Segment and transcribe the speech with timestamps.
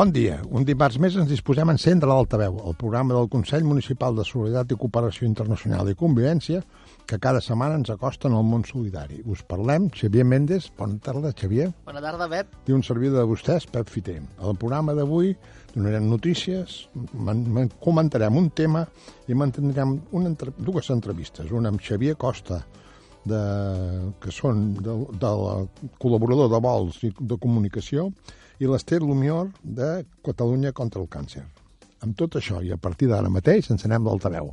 [0.00, 0.38] Bon dia.
[0.56, 4.72] Un dimarts més ens disposem a encendre l'Altaveu, el programa del Consell Municipal de Solidaritat
[4.72, 6.62] i Cooperació Internacional i Convivència,
[7.04, 9.20] que cada setmana ens acosten al món solidari.
[9.28, 11.68] Us parlem, Xavier Méndez, bona tarda, Xavier.
[11.84, 12.56] Bona tarda, Pep.
[12.72, 14.16] I un servidor de vostès, Pep Fiter.
[14.40, 15.34] Al programa d'avui
[15.74, 16.80] donarem notícies,
[17.84, 18.86] comentarem un tema
[19.28, 22.62] i mantindrem una entre, dues entrevistes, una amb Xavier Costa,
[23.28, 23.44] de,
[24.16, 25.56] que són de, de la
[26.00, 28.08] col·laborador de vols i de comunicació,
[28.60, 31.46] i l'Ester Lumior de Catalunya contra el càncer.
[32.04, 34.52] Amb tot això i a partir d'ara mateix ens anem d'altaveu.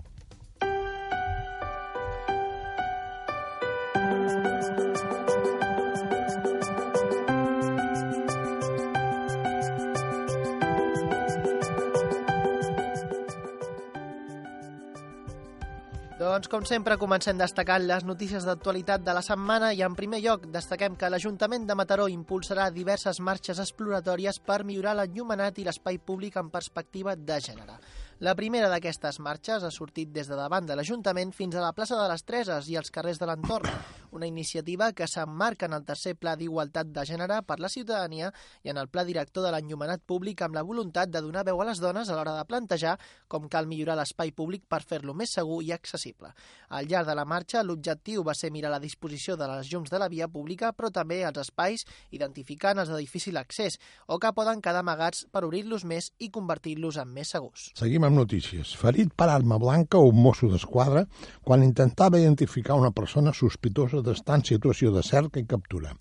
[16.58, 20.96] Com sempre, comencem destacant les notícies d'actualitat de la setmana i, en primer lloc, destaquem
[20.98, 26.50] que l'Ajuntament de Mataró impulsarà diverses marxes exploratòries per millorar l'enllumenat i l'espai públic en
[26.50, 27.78] perspectiva de gènere.
[28.18, 31.94] La primera d'aquestes marxes ha sortit des de davant de l'Ajuntament fins a la plaça
[32.00, 33.70] de les Treses i els carrers de l'entorn,
[34.10, 38.32] una iniciativa que s'emmarca en el tercer Pla d'Igualtat de Gènere per la ciutadania
[38.66, 41.68] i en el Pla Director de l'Enllumenat Públic amb la voluntat de donar veu a
[41.70, 42.96] les dones a l'hora de plantejar
[43.28, 46.34] com cal millorar l'espai públic per fer-lo més segur i accessible.
[46.74, 50.02] Al llarg de la marxa, l'objectiu va ser mirar la disposició de les llums de
[50.02, 54.66] la via pública, però també els espais, identificant els de difícil accés o que poden
[54.66, 57.70] quedar amagats per obrir-los més i convertir-los en més segurs.
[57.78, 58.74] Seguim amb notícies.
[58.80, 61.06] Ferit per arma blanca un mosso d'esquadra
[61.44, 65.94] quan intentava identificar una persona sospitosa d'estar en situació de cerca i captura.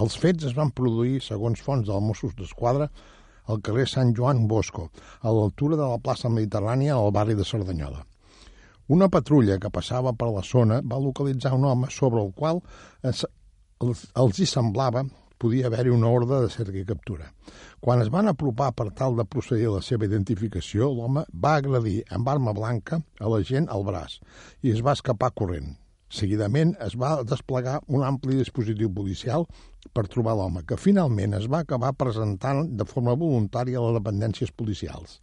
[0.00, 2.88] Els fets es van produir, segons fonts del Mossos d'Esquadra,
[3.46, 4.88] al carrer Sant Joan Bosco,
[5.20, 8.04] a l'altura de la plaça Mediterrània al barri de Cerdanyola.
[8.88, 12.60] Una patrulla que passava per la zona va localitzar un home sobre el qual
[13.02, 13.24] els,
[13.82, 15.04] els hi semblava
[15.42, 17.28] podia haver-hi una ordre de cerca i captura.
[17.82, 22.02] Quan es van apropar per tal de procedir a la seva identificació, l'home va agredir
[22.14, 24.20] amb arma blanca a la gent al braç
[24.62, 25.72] i es va escapar corrent.
[26.12, 29.46] Seguidament es va desplegar un ampli dispositiu policial
[29.96, 34.52] per trobar l'home, que finalment es va acabar presentant de forma voluntària a les dependències
[34.52, 35.20] policials.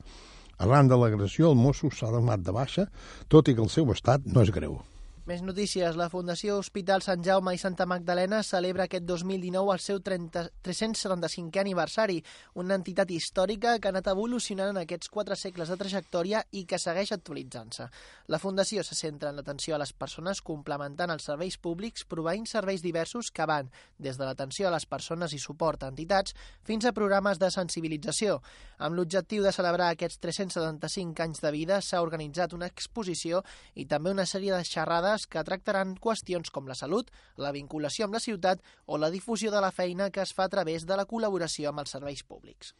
[0.59, 2.89] Arran de l'agressió, el mosso s'ha donat de baixa,
[3.29, 4.81] tot i que el seu estat no és greu.
[5.29, 5.93] Més notícies.
[5.93, 11.61] La Fundació Hospital Sant Jaume i Santa Magdalena celebra aquest 2019 el seu 30, 375è
[11.61, 12.15] aniversari,
[12.57, 16.79] una entitat històrica que ha anat evolucionant en aquests quatre segles de trajectòria i que
[16.81, 17.85] segueix actualitzant-se.
[18.33, 22.81] La Fundació se centra en l'atenció a les persones complementant els serveis públics, proveint serveis
[22.81, 23.69] diversos que van
[23.99, 26.33] des de l'atenció a les persones i suport a entitats
[26.65, 28.39] fins a programes de sensibilització.
[28.79, 34.09] Amb l'objectiu de celebrar aquests 375 anys de vida s'ha organitzat una exposició i també
[34.09, 38.19] una sèrie de xerrades temes que tractaran qüestions com la salut, la vinculació amb la
[38.19, 41.69] ciutat o la difusió de la feina que es fa a través de la col·laboració
[41.69, 42.73] amb els serveis públics.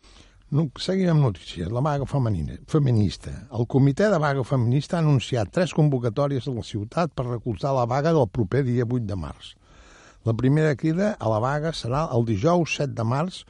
[0.52, 1.70] No, seguim amb notícies.
[1.70, 3.32] La vaga femenina, feminista.
[3.54, 7.86] El comitè de vaga feminista ha anunciat tres convocatòries a la ciutat per recolzar la
[7.86, 9.56] vaga del proper dia 8 de març.
[10.26, 13.44] La primera crida a la vaga serà el dijous 7 de març,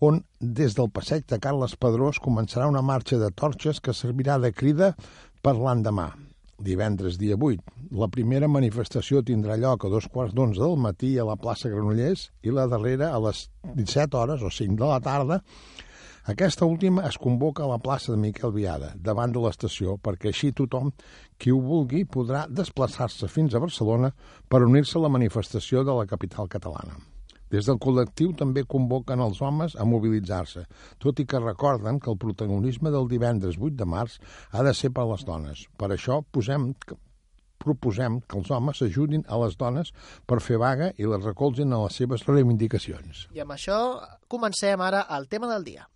[0.00, 4.52] on des del passeig de Carles Pedrós començarà una marxa de torxes que servirà de
[4.52, 4.92] crida
[5.42, 6.10] per l'endemà
[6.62, 7.74] divendres dia 8.
[7.98, 12.28] La primera manifestació tindrà lloc a dos quarts d'onze del matí a la plaça Granollers
[12.42, 15.42] i la darrera a les 17 hores o 5 de la tarda.
[16.32, 20.52] Aquesta última es convoca a la plaça de Miquel Viada, davant de l'estació, perquè així
[20.54, 20.92] tothom
[21.36, 24.12] qui ho vulgui podrà desplaçar-se fins a Barcelona
[24.48, 26.94] per unir-se a la manifestació de la capital catalana.
[27.52, 30.64] Des del col·lectiu també convoquen els homes a mobilitzar-se,
[31.02, 34.18] tot i que recorden que el protagonisme del divendres 8 de març
[34.50, 35.66] ha de ser per les dones.
[35.76, 36.72] Per això posem
[37.62, 39.92] proposem que els homes ajudin a les dones
[40.26, 43.28] per fer vaga i les recolzin a les seves reivindicacions.
[43.36, 43.78] I amb això
[44.32, 45.86] comencem ara el tema del dia.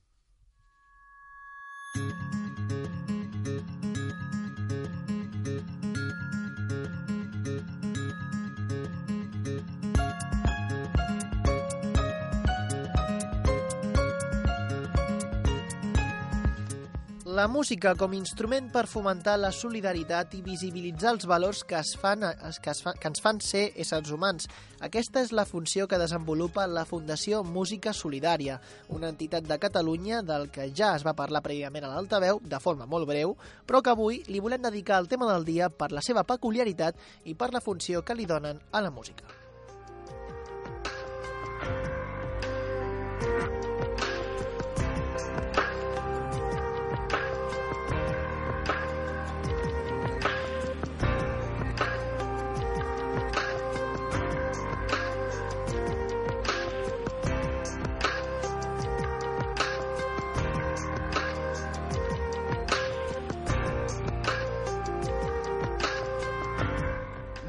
[17.37, 21.91] La música com a instrument per fomentar la solidaritat i visibilitzar els valors que, es
[22.01, 22.25] fan,
[22.65, 24.49] que, es fa, que ens fan ser éssers humans.
[24.89, 28.57] Aquesta és la funció que desenvolupa la Fundació Música Solidària,
[28.89, 32.89] una entitat de Catalunya del que ja es va parlar prèviament a l'altaveu, de forma
[32.89, 33.37] molt breu,
[33.69, 36.97] però que avui li volem dedicar el tema del dia per la seva peculiaritat
[37.29, 39.29] i per la funció que li donen a la música.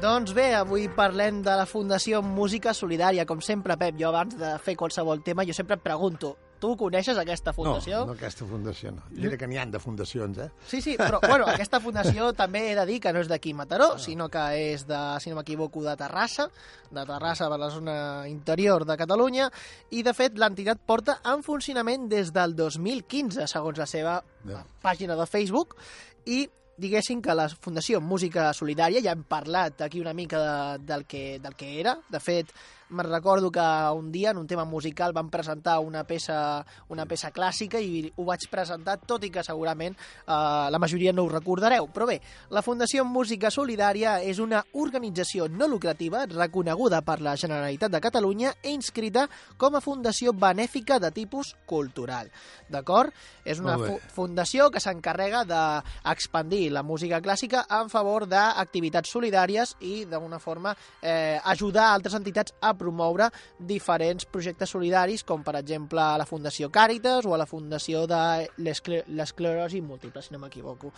[0.08, 3.26] Doncs bé, avui parlem de la Fundació Música Solidària.
[3.28, 6.30] Com sempre, Pep, jo abans de fer qualsevol tema, jo sempre et pregunto,
[6.62, 7.98] tu coneixes aquesta fundació?
[8.06, 9.04] No, no aquesta fundació no.
[9.12, 10.48] Diré que n'hi han de fundacions, eh?
[10.70, 13.92] Sí, sí, però bueno, aquesta fundació també he de dir que no és d'aquí Mataró,
[13.98, 14.00] ah.
[14.00, 16.48] sinó que és de, si no m'equivoco, de Terrassa,
[16.88, 18.00] de Terrassa per la zona
[18.32, 19.52] interior de Catalunya,
[19.92, 24.64] i de fet l'entitat porta en funcionament des del 2015, segons la seva ja.
[24.80, 25.76] pàgina de Facebook,
[26.24, 26.46] i
[26.78, 31.22] diguéssim que la Fundació Música Solidària, ja hem parlat aquí una mica de, del, que,
[31.42, 32.54] del que era, de fet,
[32.90, 33.64] me'n recordo que
[33.94, 38.24] un dia en un tema musical van presentar una peça, una peça clàssica i ho
[38.24, 41.88] vaig presentar, tot i que segurament eh, la majoria no ho recordareu.
[41.92, 42.20] Però bé,
[42.50, 48.54] la Fundació Música Solidària és una organització no lucrativa reconeguda per la Generalitat de Catalunya
[48.62, 49.26] i inscrita
[49.56, 52.30] com a fundació benèfica de tipus cultural.
[52.68, 53.12] D'acord?
[53.44, 60.04] És una fu fundació que s'encarrega d'expandir la música clàssica en favor d'activitats solidàries i,
[60.08, 63.28] d'una forma, eh, ajudar altres entitats a promoure
[63.58, 68.48] diferents projectes solidaris, com per exemple a la Fundació Càritas o a la Fundació de
[68.62, 70.92] l'Esclerosi Múltiple, si no m'equivoco.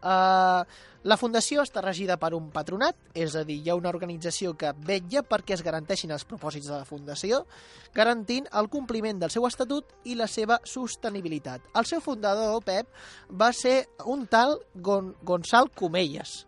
[0.00, 0.64] Uh,
[1.06, 4.72] la Fundació està regida per un patronat, és a dir, hi ha una organització que
[4.88, 7.44] vetlla perquè es garanteixin els propòsits de la Fundació,
[7.94, 11.70] garantint el compliment del seu estatut i la seva sostenibilitat.
[11.78, 12.90] El seu fundador, Pep,
[13.30, 16.46] va ser un tal Gon Gonçal Comelles,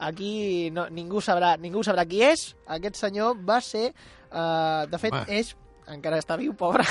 [0.00, 2.50] Aquí no, ningú, sabrà, ningú sabrà qui és.
[2.66, 3.90] Aquest senyor va ser...
[4.30, 5.40] Uh, de fet, Home.
[5.40, 5.56] és
[5.90, 6.84] encara està viu, pobre.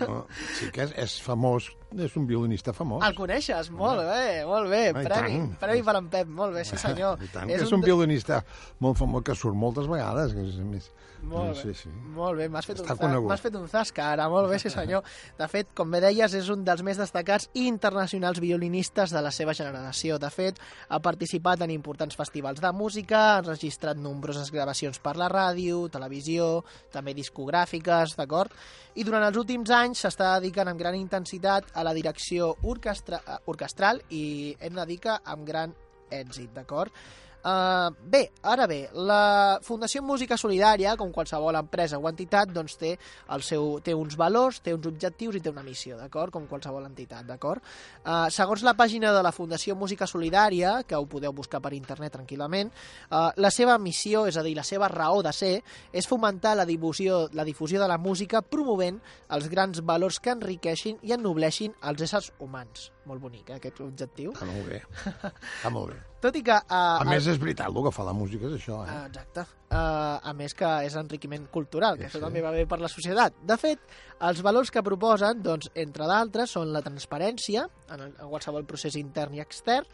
[0.00, 0.24] No,
[0.56, 3.04] sí que és, és famós, és un violinista famós.
[3.06, 3.70] El coneixes?
[3.76, 4.82] Molt bé, molt bé.
[4.94, 7.20] Home, premi, premi per en Pep, molt bé, sí senyor.
[7.20, 8.40] I tant, és és un, un violinista
[8.80, 10.90] molt famós que surt moltes vegades, que és més
[11.22, 11.90] molt bé, sí, sí.
[12.14, 12.48] molt bé.
[12.48, 15.04] M'has fet, un, fet un zasca ara, molt bé, sí senyor.
[15.38, 19.32] De fet, com bé deies, és un dels més destacats i internacionals violinistes de la
[19.34, 20.18] seva generació.
[20.22, 25.28] De fet, ha participat en importants festivals de música, ha registrat nombroses gravacions per la
[25.32, 26.50] ràdio, televisió,
[26.92, 28.54] també discogràfiques, d'acord?
[28.94, 34.02] I durant els últims anys s'està dedicant amb gran intensitat a la direcció orquestra, orquestral
[34.10, 35.74] i hem de dir que amb gran
[36.10, 36.92] èxit, d'acord?
[37.40, 42.90] Uh, bé, ara bé, la Fundació Música Solidària, com qualsevol empresa o entitat, doncs té,
[43.32, 46.34] el seu, té uns valors, té uns objectius i té una missió, d'acord?
[46.34, 47.64] Com qualsevol entitat, d'acord?
[48.04, 52.18] Uh, segons la pàgina de la Fundació Música Solidària, que ho podeu buscar per internet
[52.18, 52.74] tranquil·lament,
[53.08, 55.54] uh, la seva missió, és a dir, la seva raó de ser,
[55.96, 59.00] és fomentar la difusió, la difusió de la música promovent
[59.32, 62.90] els grans valors que enriqueixin i ennobleixin els éssers humans.
[63.10, 64.30] Molt bonic, eh, aquest objectiu.
[64.36, 64.78] Està molt bé.
[65.02, 65.96] Està molt bé.
[66.24, 66.54] Tot i que...
[66.68, 68.92] Uh, a més, és veritat, el que fa la música és això, eh?
[68.92, 69.46] Uh, exacte.
[69.70, 72.24] Uh, a més que és enriquiment cultural, que sí, això sí.
[72.26, 73.40] també va bé per la societat.
[73.50, 73.82] De fet,
[74.28, 78.98] els valors que proposen, doncs, entre d'altres, són la transparència en, el, en qualsevol procés
[79.00, 79.88] intern i extern,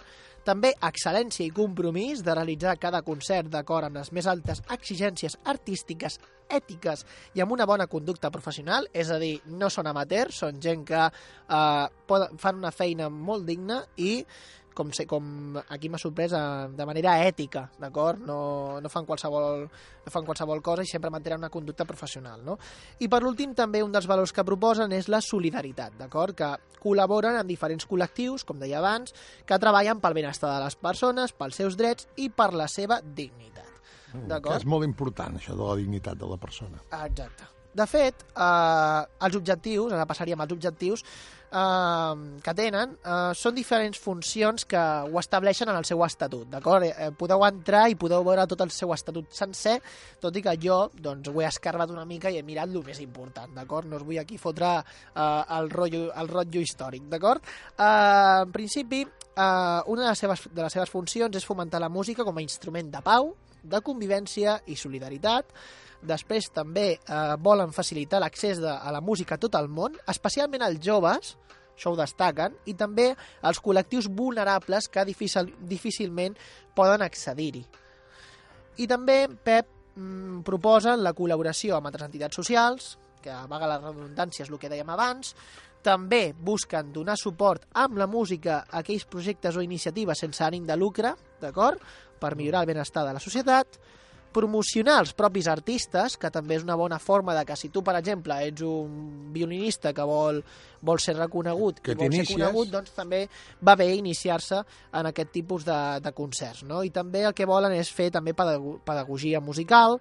[0.46, 6.20] també excel·lència i compromís de realitzar cada concert d'acord amb les més altes exigències artístiques,
[6.46, 7.02] ètiques
[7.34, 11.02] i amb una bona conducta professional, és a dir, no són amateurs, són gent que
[11.02, 14.20] eh, poden, fan una feina molt digna i
[14.76, 16.34] com, sé, com aquí m'ha sorprès
[16.76, 18.20] de manera ètica, d'acord?
[18.28, 18.38] No,
[18.82, 22.58] no, fan qualsevol, no fan qualsevol cosa i sempre mantenen una conducta professional, no?
[23.00, 26.36] I per l'últim també un dels valors que proposen és la solidaritat, d'acord?
[26.36, 26.52] Que
[26.82, 29.16] col·laboren amb diferents col·lectius, com deia abans,
[29.48, 33.72] que treballen pel benestar de les persones, pels seus drets i per la seva dignitat.
[34.12, 36.84] Mm, que és molt important, això de la dignitat de la persona.
[37.02, 37.52] Exacte.
[37.76, 41.02] De fet, eh, els objectius, ara passaríem als objectius,
[41.56, 46.86] eh, que tenen eh, són diferents funcions que ho estableixen en el seu estatut, d'acord?
[46.88, 49.78] Eh, podeu entrar i podeu veure tot el seu estatut sencer,
[50.22, 53.00] tot i que jo doncs, ho he escarbat una mica i he mirat el més
[53.04, 53.88] important, d'acord?
[53.88, 57.44] No us vull aquí fotre eh, el, rotllo, el rotllo històric, d'acord?
[57.78, 61.92] Eh, en principi, eh, una de les, seves, de les seves funcions és fomentar la
[61.92, 63.34] música com a instrument de pau,
[63.66, 65.50] de convivència i solidaritat,
[66.02, 70.82] Després també eh, volen facilitar l'accés a la música a tot el món, especialment als
[70.84, 71.36] joves,
[71.76, 73.10] això ho destaquen, i també
[73.42, 76.36] als col·lectius vulnerables que difícil, difícilment
[76.76, 77.64] poden accedir-hi.
[78.76, 83.78] I també, Pep, mm, proposen la col·laboració amb altres entitats socials, que a vaga la
[83.80, 85.34] redundància és el que dèiem abans,
[85.82, 90.76] també busquen donar suport amb la música a aquells projectes o iniciatives sense ànim de
[90.76, 91.80] lucre, d'acord?,
[92.18, 93.76] per millorar el benestar de la societat,
[94.36, 97.96] promocionar els propis artistes, que també és una bona forma de que si tu, per
[97.96, 100.42] exemple, ets un violinista que vol,
[100.84, 103.24] vol ser reconegut que i vol ser conegut, doncs també
[103.64, 104.60] va bé iniciar-se
[104.92, 106.66] en aquest tipus de, de concerts.
[106.68, 106.84] No?
[106.84, 110.00] I també el que volen és fer també pedagogia musical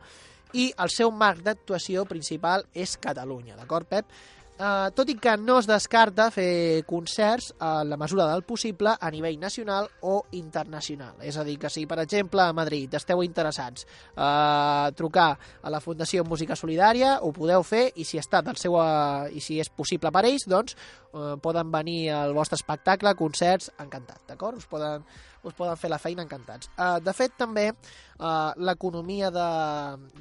[0.56, 4.12] i el seu marc d'actuació principal és Catalunya, d'acord, Pep?
[4.56, 9.10] Uh, tot i que no es descarta fer concerts a la mesura del possible a
[9.12, 11.18] nivell nacional o internacional.
[11.20, 13.84] És a dir, que si, per exemple, a Madrid esteu interessats
[14.16, 18.80] a trucar a la Fundació Música Solidària, ho podeu fer i si està del seu,
[18.80, 20.80] uh, i si és possible per ells, doncs
[21.12, 24.64] uh, poden venir al vostre espectacle, concerts, encantat, d'acord?
[24.64, 25.04] Us poden
[25.46, 26.70] us poden fer la feina encantats.
[26.76, 29.50] Uh, de fet, també uh, l'economia de,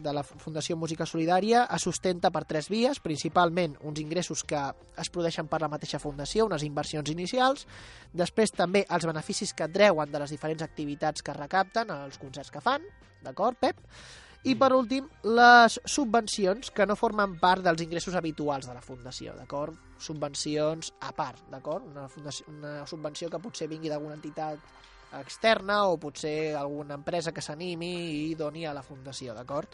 [0.05, 4.61] de la Fundació Música Solidària es sustenta per tres vies, principalment uns ingressos que
[5.01, 7.65] es produeixen per la mateixa fundació, unes inversions inicials,
[8.13, 12.63] després també els beneficis que treuen de les diferents activitats que recapten, els concerts que
[12.65, 12.85] fan,
[13.25, 13.81] d'acord, Pep?
[14.45, 19.33] I per últim, les subvencions que no formen part dels ingressos habituals de la Fundació,
[19.39, 19.79] d'acord?
[19.97, 21.87] Subvencions a part, d'acord?
[21.89, 22.05] Una,
[22.53, 24.61] una subvenció que potser vingui d'alguna entitat
[25.21, 27.95] externa o potser alguna empresa que s'animi
[28.31, 29.73] i doni a la fundació, d'acord?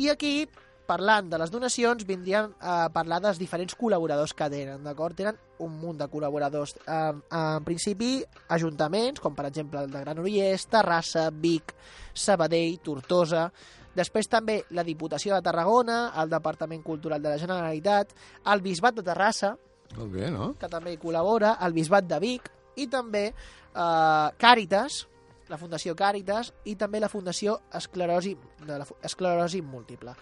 [0.00, 0.48] I aquí,
[0.86, 5.16] parlant de les donacions, vindríem a parlar dels diferents col·laboradors que tenen, d'acord?
[5.16, 6.74] Tenen un munt de col·laboradors.
[6.86, 8.18] En, en principi,
[8.56, 11.76] ajuntaments, com per exemple el de Granollers, Terrassa, Vic,
[12.12, 13.48] Sabadell, Tortosa...
[13.94, 18.10] Després també la Diputació de Tarragona, el Departament Cultural de la Generalitat,
[18.50, 19.52] el Bisbat de Terrassa,
[19.94, 20.48] Molt bé, no?
[20.58, 25.04] que també hi col·labora, el Bisbat de Vic, i també eh, Càritas,
[25.50, 30.14] la Fundació Càritas i també la Fundació Esclerosi, de la Esclerosi Múltiple.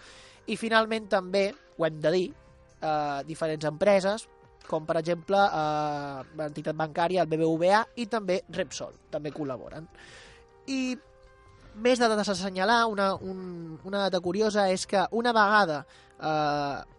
[0.47, 2.27] I finalment també, ho hem de dir,
[2.81, 4.27] eh, diferents empreses,
[4.67, 9.87] com per exemple eh, l'entitat bancària, el BBVA i també Repsol, també col·laboren.
[10.67, 10.95] I
[11.83, 15.83] més de dates a assenyalar, una, un, una data curiosa és que una vegada
[16.19, 16.92] eh,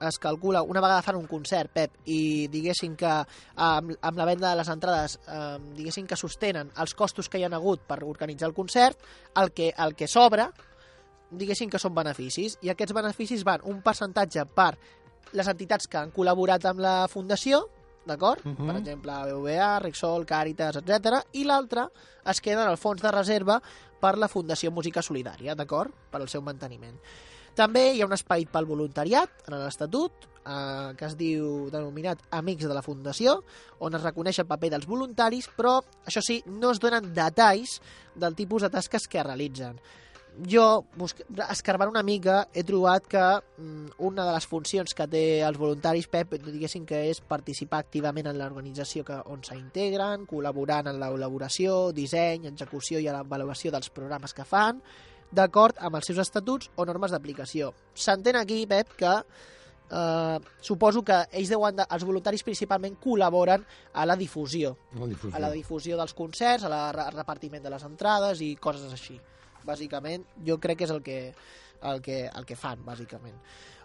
[0.00, 4.50] es calcula, una vegada fan un concert, Pep, i diguéssim que amb, amb la venda
[4.50, 8.48] de les entrades eh, diguéssim que sostenen els costos que hi han hagut per organitzar
[8.48, 8.98] el concert,
[9.36, 10.48] el que, el que sobra,
[11.30, 14.72] diguéssim que són beneficis, i aquests beneficis van un percentatge per
[15.36, 17.66] les entitats que han col·laborat amb la fundació,
[18.06, 18.44] d'acord?
[18.46, 18.66] Uh -huh.
[18.66, 21.22] Per exemple, BBVA, Rexol, Càritas, etc.
[21.32, 21.88] I l'altre
[22.24, 23.60] es queda en el fons de reserva
[24.00, 25.92] per la Fundació Música Solidària, d'acord?
[26.10, 26.98] Per al seu manteniment.
[27.58, 32.68] També hi ha un espai pel voluntariat en l'Estatut, eh, que es diu denominat Amics
[32.68, 33.40] de la Fundació,
[33.80, 37.80] on es reconeix el paper dels voluntaris, però, això sí, no es donen detalls
[38.14, 39.80] del tipus de tasques que realitzen.
[40.46, 40.84] Jo,
[41.50, 46.06] escarbant una mica, he trobat que mm, una de les funcions que té els voluntaris,
[46.08, 53.02] Pep, diguéssim que és participar activament en l'organització on s'integren, col·laborant en l'elaboració, disseny, execució
[53.02, 54.80] i l'avaluació dels programes que fan,
[55.30, 57.72] d'acord amb els seus estatuts o normes d'aplicació.
[57.94, 59.14] S'entén aquí, Pep, que
[59.90, 65.34] eh, suposo que ells deuen de, els voluntaris principalment col·laboren a la difusió, la difusió,
[65.36, 69.18] a la difusió dels concerts, a la repartiment de les entrades i coses així.
[69.66, 71.18] Bàsicament, jo crec que és el que,
[71.90, 73.36] el que, el que fan, bàsicament.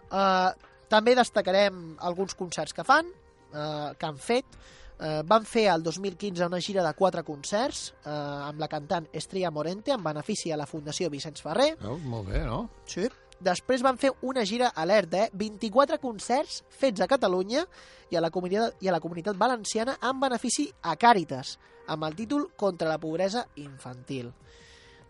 [0.08, 3.10] Eh, també destacarem alguns concerts que fan,
[3.52, 4.58] eh, que han fet,
[4.96, 9.52] Eh, van fer el 2015 una gira de quatre concerts eh, amb la cantant Estrella
[9.52, 11.74] Morente en benefici a la Fundació Vicenç Ferrer.
[11.84, 12.62] Oh, molt bé, no?
[12.88, 13.10] Sí.
[13.44, 15.30] Després van fer una gira alerta, eh?
[15.36, 17.66] 24 concerts fets a Catalunya
[18.10, 21.58] i a la comunitat, i a la comunitat valenciana en benefici a Càritas,
[21.92, 24.32] amb el títol Contra la pobresa infantil.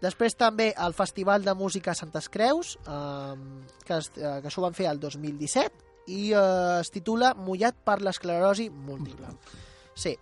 [0.02, 3.36] Després també el Festival de Música Santes Creus, eh,
[3.86, 6.42] que, es, eh, que això van fer el 2017, i eh,
[6.82, 9.30] es titula Mullat per l'esclerosi múltiple.
[9.96, 10.18] Sí.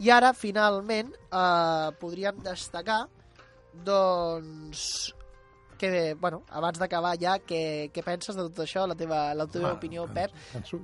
[0.00, 3.02] I ara, finalment, eh, podríem destacar,
[3.84, 5.12] doncs,
[5.80, 9.70] que, bueno, abans d'acabar ja, què, què penses de tot això, la teva, la teva
[9.70, 10.32] ah, opinió, Pep?
[10.54, 10.80] Penso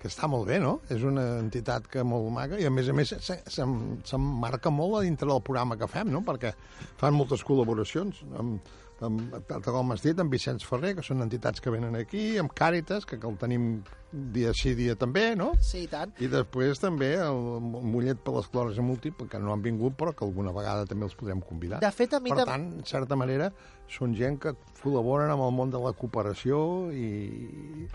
[0.00, 0.78] que està molt bé, no?
[0.88, 3.12] És una entitat que molt maca i, a més a més,
[3.52, 6.22] s'emmarca molt a dintre del programa que fem, no?
[6.24, 6.54] Perquè
[7.00, 8.70] fan moltes col·laboracions amb,
[9.06, 13.06] amb, com has dit, amb Vicenç Ferrer, que són entitats que venen aquí, amb Càritas,
[13.08, 13.70] que, que el tenim
[14.10, 15.52] dia sí, dia també, no?
[15.62, 16.14] Sí, i tant.
[16.22, 20.26] I després també el Mollet per les Clores Múltiple, que no han vingut, però que
[20.26, 21.82] alguna vegada també els podem convidar.
[21.84, 23.50] De fet, a mi per tant, en certa manera,
[23.90, 26.58] són gent que col·laboren amb el món de la cooperació
[26.94, 27.08] i,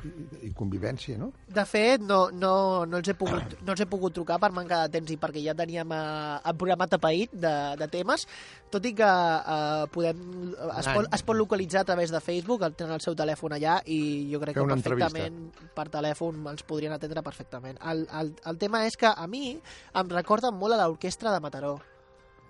[0.06, 1.32] i, i convivència, no?
[1.50, 2.52] De fet, no, no,
[2.86, 5.42] no, els he pogut, no els he pogut trucar per manca de temps i perquè
[5.46, 6.02] ja teníem eh,
[6.46, 8.28] el programa tapaït de, de temes,
[8.74, 10.22] tot i que eh, podem,
[10.76, 13.80] es, pot, es pot localitzar a través de Facebook, el tenen el seu telèfon allà
[13.86, 14.00] i
[14.34, 15.74] jo crec que perfectament entrevista.
[15.80, 17.82] per telèfon ens podrien atendre perfectament.
[17.82, 21.78] El, el, el tema és que a mi em recorda molt a l'orquestra de Mataró.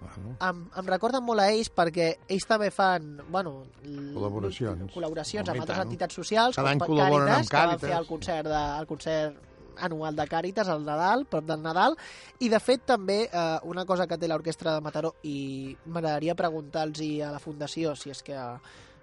[0.05, 5.81] Em, em recorden molt a ells perquè ells també fan bueno, col·laboracions, col·laboracions amb altres
[5.85, 9.41] entitats socials Cada com Càritas, que van fer el concert, de, el concert
[9.87, 11.97] anual de Càritas al Nadal, prop del Nadal,
[12.39, 17.01] i de fet també eh, una cosa que té l'orquestra de Mataró i m'agradaria preguntar-los
[17.25, 18.39] a la Fundació si és que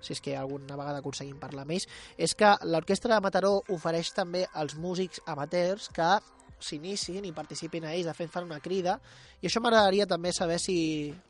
[0.03, 1.87] si és que alguna vegada aconseguim parlar més,
[2.19, 6.17] és que l'Orquestra de Mataró ofereix també als músics amateurs que
[6.65, 8.99] s'inicin i participin a ells, de fet fan una crida,
[9.41, 10.77] i això m'agradaria també saber si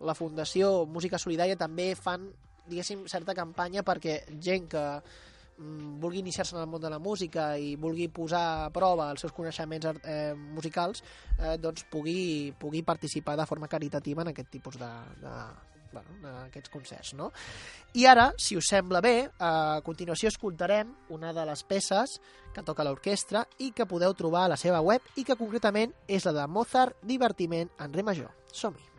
[0.01, 2.29] la Fundació Música Solidària també fan,
[2.69, 4.85] diguéssim, certa campanya perquè gent que
[5.59, 9.25] mm, vulgui iniciar-se en el món de la música i vulgui posar a prova els
[9.25, 11.03] seus coneixements eh, musicals,
[11.39, 15.37] eh, doncs pugui, pugui participar de forma caritativa en aquest tipus de, de,
[15.92, 17.30] bueno, aquests concerts, no?
[17.94, 22.18] I ara, si us sembla bé, a continuació escoltarem una de les peces
[22.52, 26.28] que toca l'orquestra i que podeu trobar a la seva web i que concretament és
[26.28, 28.32] la de Mozart Divertiment en Re major.
[28.52, 28.91] Som-hi!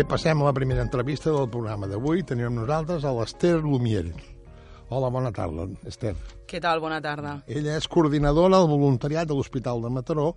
[0.00, 2.22] Bé, passem a la primera entrevista del programa d'avui.
[2.24, 4.06] Tenim amb nosaltres a l'Ester Lumier.
[4.88, 6.14] Hola, bona tarda, Esther.
[6.48, 6.80] Què tal?
[6.80, 7.34] Bona tarda.
[7.44, 10.30] Ella és coordinadora del voluntariat de l'Hospital de Mataró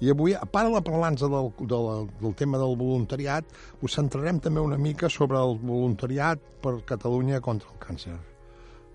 [0.00, 3.44] i avui, a part de la parlança del, del, del tema del voluntariat,
[3.84, 8.16] us centrarem també una mica sobre el voluntariat per Catalunya contra el càncer.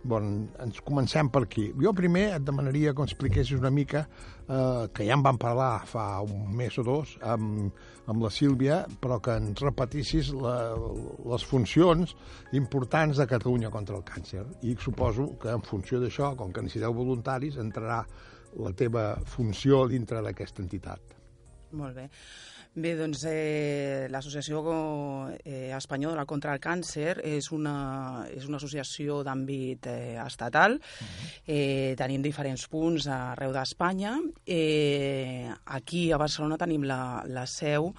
[0.05, 0.25] Bon,
[0.61, 1.63] ens comencem per aquí.
[1.81, 4.03] Jo primer et demanaria que expliquessis una mica,
[4.45, 7.71] eh, que ja en vam parlar fa un mes o dos amb,
[8.05, 10.55] amb la Sílvia, però que ens repetissis la,
[11.33, 12.13] les funcions
[12.53, 14.45] importants de Catalunya contra el càncer.
[14.61, 18.03] I suposo que en funció d'això, com que necessiteu voluntaris, entrarà
[18.61, 21.17] la teva funció dintre d'aquesta entitat.
[21.75, 22.09] Molt bé.
[22.75, 24.59] Bé, doncs eh, l'Associació
[25.45, 30.75] eh, Espanyola contra el Càncer és una, és una associació d'àmbit eh, estatal.
[30.75, 31.29] Uh -huh.
[31.47, 34.19] eh, tenim diferents punts arreu d'Espanya.
[34.45, 37.93] Eh, aquí a Barcelona tenim la, la seu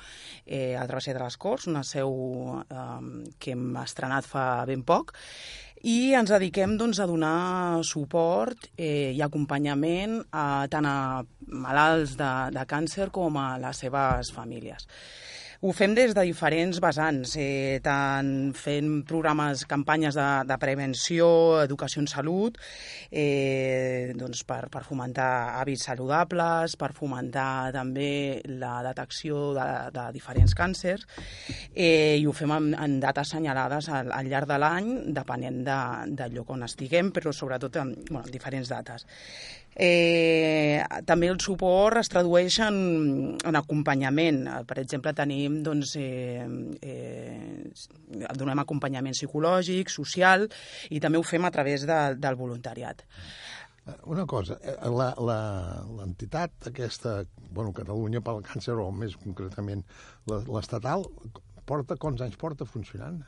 [0.45, 5.17] eh, a Travesser de les Corts, una seu eh, que hem estrenat fa ben poc,
[5.87, 10.97] i ens dediquem doncs, a donar suport eh, i acompanyament a, tant a
[11.47, 14.89] malalts de, de càncer com a les seves famílies.
[15.65, 21.29] Ho fem des de diferents vessants, eh, tant fent programes, campanyes de, de prevenció,
[21.63, 22.59] educació en salut,
[23.09, 29.67] eh, doncs per, per fomentar hàbits saludables, per fomentar també la detecció de,
[29.97, 31.07] de diferents càncers,
[31.73, 35.79] eh, i ho fem en, en dates assenyalades al, al llarg de l'any, depenent de,
[36.21, 39.09] del lloc on estiguem, però sobretot en, bueno, en diferents dates.
[39.77, 42.77] Eh, també el suport es tradueix en,
[43.37, 44.41] en acompanyament.
[44.69, 46.47] Per exemple, tenim, doncs, eh,
[46.81, 47.69] eh,
[48.41, 50.49] donem acompanyament psicològic, social,
[50.89, 53.05] i també ho fem a través de, del voluntariat.
[53.85, 57.19] Eh, Una cosa, eh, l'entitat aquesta,
[57.51, 59.85] bueno, Catalunya pel càncer, o més concretament
[60.27, 61.05] l'estatal,
[61.69, 63.21] porta, quants anys porta funcionant?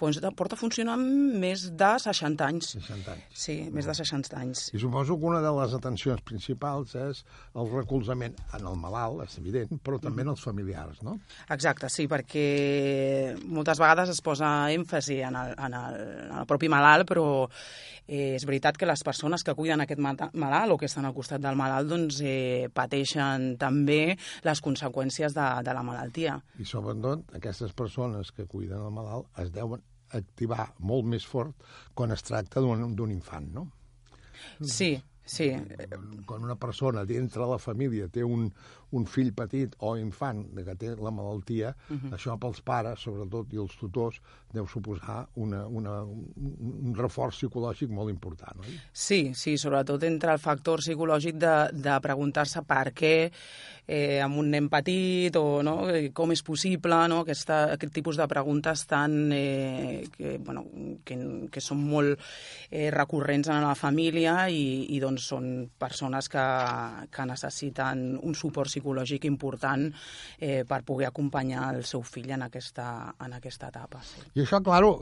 [0.00, 1.02] Pues, porta funcionant
[1.42, 2.70] més de 60 anys.
[2.78, 3.24] 60 anys.
[3.36, 4.62] Sí, més de 60 anys.
[4.72, 7.20] I suposo que una de les atencions principals és
[7.52, 11.18] el recolzament en el malalt, és evident, però també en els familiars, no?
[11.52, 12.46] Exacte, sí, perquè
[13.44, 17.26] moltes vegades es posa èmfasi en el, en el, en el propi malalt, però
[18.06, 21.44] eh, és veritat que les persones que cuiden aquest malalt o que estan al costat
[21.44, 24.16] del malalt doncs, eh, pateixen també
[24.48, 26.40] les conseqüències de, de la malaltia.
[26.56, 29.84] I sobretot aquestes persones que cuiden el malalt es deuen
[30.16, 31.54] activar molt més fort
[31.94, 33.66] quan es tracta d'un infant, no?
[34.64, 34.94] Sí,
[35.24, 35.50] sí,
[36.26, 38.48] Quan una persona dintre la família té un,
[38.96, 42.12] un fill petit o infant que té la malaltia, uh -huh.
[42.16, 44.20] això pels pares, sobretot, i els tutors,
[44.52, 48.78] deu suposar una, una, un, reforç psicològic molt important, oi?
[48.92, 53.30] Sí, sí, sobretot entre el factor psicològic de, de preguntar-se per què
[53.86, 55.76] eh, amb un nen petit o no,
[56.14, 60.64] com és possible, no, aquesta, aquest tipus de preguntes tan, eh, que, bueno,
[61.04, 61.18] que,
[61.50, 62.18] que són molt
[62.70, 66.46] eh, recurrents en la família i, i doncs són persones que,
[67.10, 68.79] que necessiten un suport psicològic
[69.30, 69.92] important
[70.38, 74.02] eh, per poder acompanyar el seu fill en aquesta, en aquesta etapa.
[74.02, 74.22] Sí.
[74.34, 74.92] I això, claro,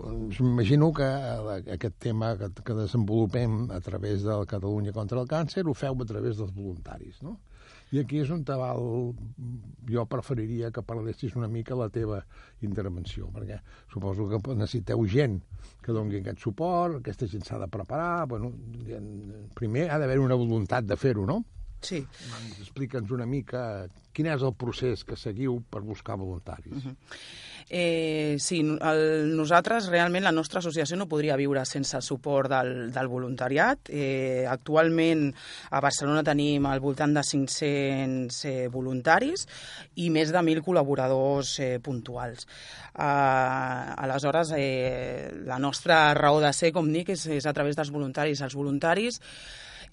[0.40, 5.66] m'imagino que eh, aquest tema que, que desenvolupem a través del Catalunya contra el càncer
[5.66, 7.38] ho feu a través dels voluntaris, no?
[7.88, 9.14] I aquí és on te val...
[9.88, 12.18] Jo preferiria que parlessis una mica la teva
[12.66, 13.56] intervenció, perquè
[13.92, 15.38] suposo que necessiteu gent
[15.84, 18.52] que doni aquest suport, aquesta gent s'ha de preparar, bueno,
[19.56, 21.40] primer ha d'haver una voluntat de fer-ho, no?
[21.80, 22.00] Sí.
[22.58, 23.62] Explica'ns una mica
[24.18, 26.74] quin és el procés que seguiu per buscar voluntaris.
[26.74, 26.96] Uh -huh.
[27.70, 32.90] Eh, sí, el, nosaltres realment la nostra associació no podria viure sense el suport del,
[32.92, 33.90] del voluntariat.
[33.90, 35.34] Eh, actualment
[35.70, 39.46] a Barcelona tenim al voltant de 500 eh, voluntaris
[39.96, 42.48] i més de 1.000 col·laboradors eh, puntuals.
[42.94, 47.92] Eh, aleshores, eh, la nostra raó de ser, com dic, és, és a través dels
[47.92, 48.40] voluntaris.
[48.40, 49.20] Els voluntaris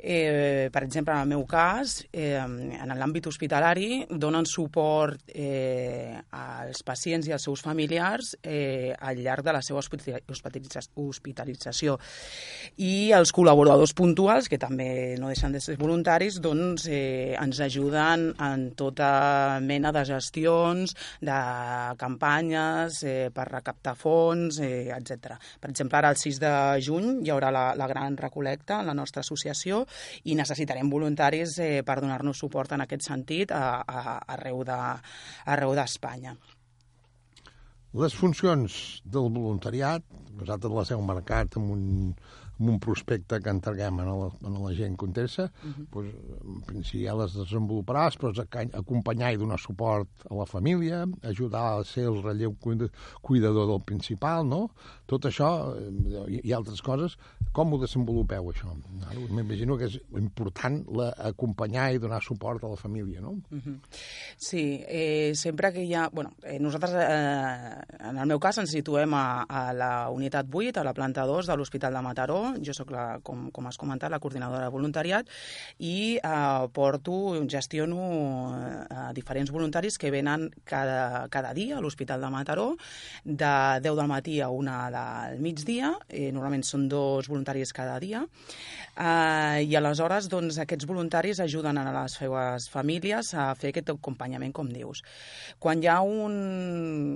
[0.08, 6.84] Eh, per exemple, en el meu cas, eh, en l'àmbit hospitalari, donen suport eh, als
[6.86, 11.96] pacients i als seus familiars eh, al llarg de la seva hospitalitza hospitalització.
[12.78, 18.28] I els col·laboradors puntuals, que també no deixen de ser voluntaris, doncs eh, ens ajuden
[18.38, 21.40] en tota mena de gestions, de
[21.98, 25.34] campanyes, eh, per recaptar fons, eh, etc.
[25.58, 26.54] Per exemple, ara el 6 de
[26.92, 29.82] juny hi haurà la, la gran recolecta en la nostra associació
[30.24, 35.00] i necessitarem voluntaris eh, per donar-nos suport en aquest sentit a, a, arreu de-
[35.46, 36.36] arreu d'Espanya.
[37.96, 40.04] Les funcions del voluntariat,
[40.36, 41.84] vosaltres les heu marcat amb un,
[42.58, 45.86] amb un prospecte que entreguem a la, a la gent que interessa, uh -huh.
[45.94, 48.34] doncs, en principi ja les desenvoluparàs, però
[48.74, 53.82] acompanyar i donar suport a la família, ajudar a ser el relleu cuida- cuidador del
[53.82, 54.72] principal, no?
[55.06, 57.16] Tot això eh, i, altres coses,
[57.56, 58.74] com ho desenvolupeu, això?
[59.30, 63.36] M'imagino que és important la, acompanyar i donar suport a la família, no?
[64.38, 66.08] Sí, eh, sempre que hi ha...
[66.10, 70.82] Bueno, eh, nosaltres, eh, en el meu cas, ens situem a, a la unitat 8,
[70.82, 72.40] a la planta 2 de l'Hospital de Mataró.
[72.66, 75.30] Jo sóc, la, com, com has comentat, la coordinadora de voluntariat
[75.86, 77.20] i eh, porto,
[77.52, 78.02] gestiono
[78.58, 82.68] eh, diferents voluntaris que venen cada, cada dia a l'Hospital de Mataró
[83.24, 83.54] de
[83.86, 85.92] 10 del matí a 1 del migdia.
[86.10, 88.24] Eh, normalment són dos voluntaris cada dia.
[88.96, 94.54] Eh, I aleshores, doncs, aquests voluntaris ajuden a les seves famílies a fer aquest acompanyament,
[94.56, 95.02] com dius.
[95.60, 96.36] Quan hi ha un,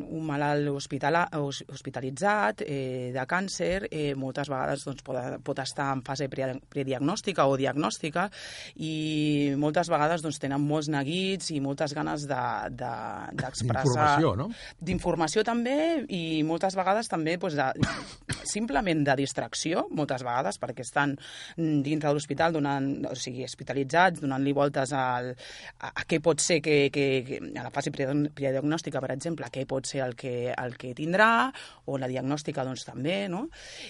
[0.09, 5.89] un malalt hospitala, hos- hospitalitzat eh, de càncer, eh, moltes vegades doncs, pot, pot estar
[5.95, 8.27] en fase pre- prediagnòstica o diagnòstica
[8.75, 12.91] i moltes vegades doncs, tenen molts neguits i moltes ganes de- de-
[13.39, 14.19] d'expressar...
[14.19, 14.49] Informació, no?
[14.83, 15.77] D'informació també
[16.11, 21.15] i moltes vegades també doncs, de, that simplement de distracció, moltes vegades, perquè estan
[21.57, 25.31] mm, dintre de l'hospital donant, o sigui, hospitalitzats, donant-li voltes al,
[25.79, 29.49] a, a què pot ser que, que, que a la fase prediag- prediagnòstica, per exemple,
[29.51, 31.49] què pot ser el que, el que tindrà,
[31.89, 33.47] o la diagnòstica doncs també, no?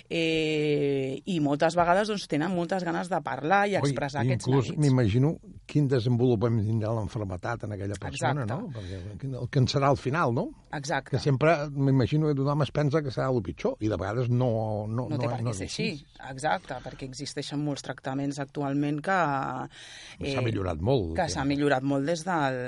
[0.09, 4.71] Eh, I moltes vegades doncs, tenen moltes ganes de parlar i expressar Oi, aquests inclús
[4.79, 5.35] m'imagino
[5.69, 8.55] quin desenvolupament tindrà l'enfermetat en aquella persona, Exacte.
[8.55, 8.71] no?
[8.73, 10.47] Perquè el que en serà al final, no?
[10.73, 11.11] Exacte.
[11.15, 14.38] Que sempre m'imagino que tothom es pensa que serà el pitjor i de vegades no,
[14.39, 15.87] no, no té no, per no què és ser així.
[16.29, 19.17] Exacte, perquè existeixen molts tractaments actualment que...
[20.33, 21.13] S'ha millorat molt.
[21.19, 22.59] Que s'ha millorat molt des del...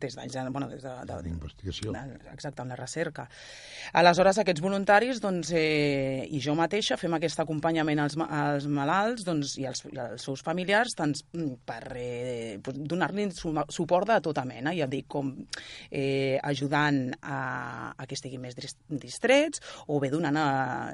[0.00, 0.32] des d'anys...
[0.32, 1.92] de- Bueno, des de, de, D'investigació.
[2.32, 3.26] Exacte, amb la recerca.
[3.96, 9.56] Aleshores, aquests voluntaris, doncs, eh, i jo mateixa fem aquest acompanyament als, als malalts doncs,
[9.60, 11.14] i, als, als seus familiars tant
[11.66, 15.32] per eh, donar-li su suport de tota mena, ja dic, com
[15.90, 20.38] eh, ajudant a, a que estiguin més dis- distrets o bé donant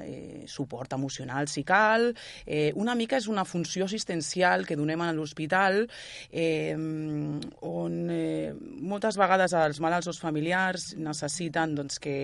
[0.02, 2.10] eh, suport emocional si cal.
[2.46, 5.82] Eh, una mica és una funció assistencial que donem a l'hospital
[6.30, 12.16] eh, on eh, moltes vegades els malalts o els familiars necessiten doncs, que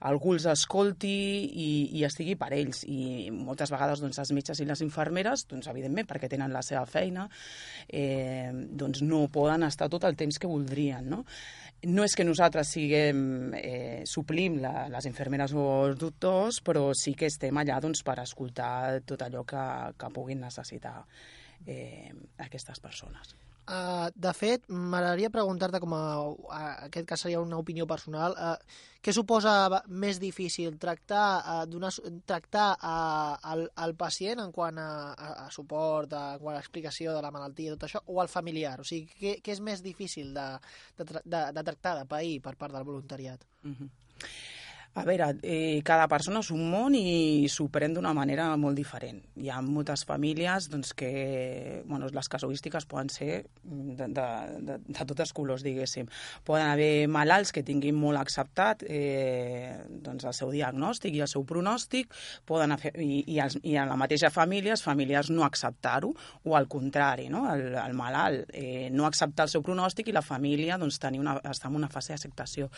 [0.00, 2.84] algú els escolti i, i estigui per ells.
[2.86, 6.86] I moltes vegades doncs, els metges i les infermeres, doncs, evidentment, perquè tenen la seva
[6.88, 7.28] feina,
[7.88, 11.06] eh, doncs no poden estar tot el temps que voldrien.
[11.06, 11.24] No?
[11.84, 17.14] No és que nosaltres siguem, eh, suplim la, les infermeres o els doctors, però sí
[17.14, 19.66] que estem allà doncs, per escoltar tot allò que,
[20.00, 21.02] que puguin necessitar
[21.66, 23.36] eh, aquestes persones.
[23.66, 26.02] Uh, de fet, m'agradaria preguntar-te, com a,
[26.54, 31.90] a, aquest cas seria una opinió personal, uh, què suposa més difícil, tractar, uh, donar,
[32.30, 37.16] tractar uh, el, el pacient en quant a, a, a suport, a, quant a explicació
[37.16, 38.76] de la malaltia i tot això, o el familiar?
[38.78, 40.46] O sigui, què, què és més difícil de,
[41.00, 43.42] de, de, de tractar, de pair per part del voluntariat?
[43.64, 43.90] Uh -huh.
[44.96, 49.18] A veure, eh, cada persona és un món i s'ho pren d'una manera molt diferent.
[49.36, 54.24] Hi ha moltes famílies doncs, que bueno, les casuístiques poden ser de, de,
[54.70, 56.08] de, de tots colors, diguéssim.
[56.48, 61.44] Poden haver malalts que tinguin molt acceptat eh, doncs, el seu diagnòstic i el seu
[61.44, 62.16] pronòstic,
[62.48, 66.14] poden haver, i, i, els, i en la mateixa família, els familiars no acceptar-ho,
[66.48, 67.44] o al contrari, no?
[67.52, 71.36] el, el malalt eh, no acceptar el seu pronòstic i la família doncs, tenir una,
[71.44, 72.72] estar en una fase d'acceptació.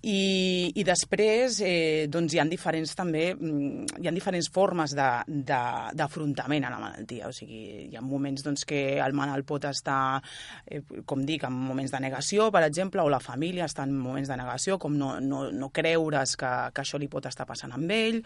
[0.00, 6.64] I, i després eh, doncs hi ha diferents també mm, hi ha diferents formes d'afrontament
[6.64, 7.28] a la malaltia.
[7.28, 10.22] O sigui, hi ha moments doncs, que el malalt pot estar
[10.64, 14.32] eh, com dic, en moments de negació per exemple, o la família està en moments
[14.32, 17.92] de negació com no, no, no creure's que, que això li pot estar passant amb
[17.92, 18.20] ell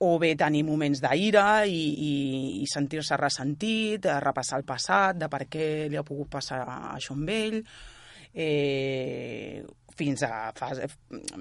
[0.00, 2.12] o bé tenir moments d'ira i, i,
[2.60, 6.62] i sentir-se ressentit, eh, repassar el passat, de per què li ha pogut passar
[6.94, 7.58] això amb ell,
[8.32, 9.60] eh,
[9.96, 10.88] fins a fase,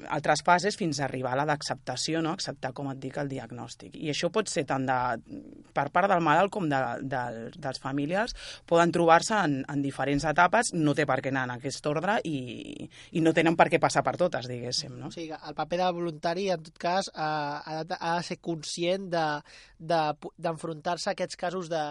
[0.10, 2.34] altres fases fins a arribar a la d'acceptació, no?
[2.36, 3.96] acceptar, com et dic, el diagnòstic.
[4.00, 4.98] I això pot ser tant de,
[5.76, 7.24] per part del malalt com de, de,
[7.58, 8.36] dels familiars,
[8.70, 12.40] poden trobar-se en, en diferents etapes, no té per què anar en aquest ordre i,
[13.14, 14.96] i no tenen per què passar per totes, diguéssim.
[15.00, 15.12] No?
[15.12, 18.40] O sigui, el paper del voluntari, en tot cas, eh, ha, de, ha de ser
[18.44, 21.84] conscient d'enfrontar-se de, d'enfrontar-se a aquests casos de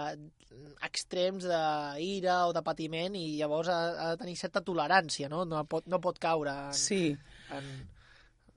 [0.84, 5.44] extrems d'ira o de patiment i llavors ha, ha de tenir certa tolerància, no?
[5.48, 6.74] No pot, no pot caure en...
[6.74, 7.16] Sí,
[7.50, 7.70] en...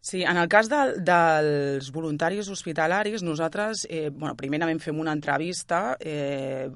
[0.01, 5.95] Sí, en el cas de, dels voluntaris hospitalaris, nosaltres, eh, bueno, primerament fem una entrevista
[5.99, 6.71] eh,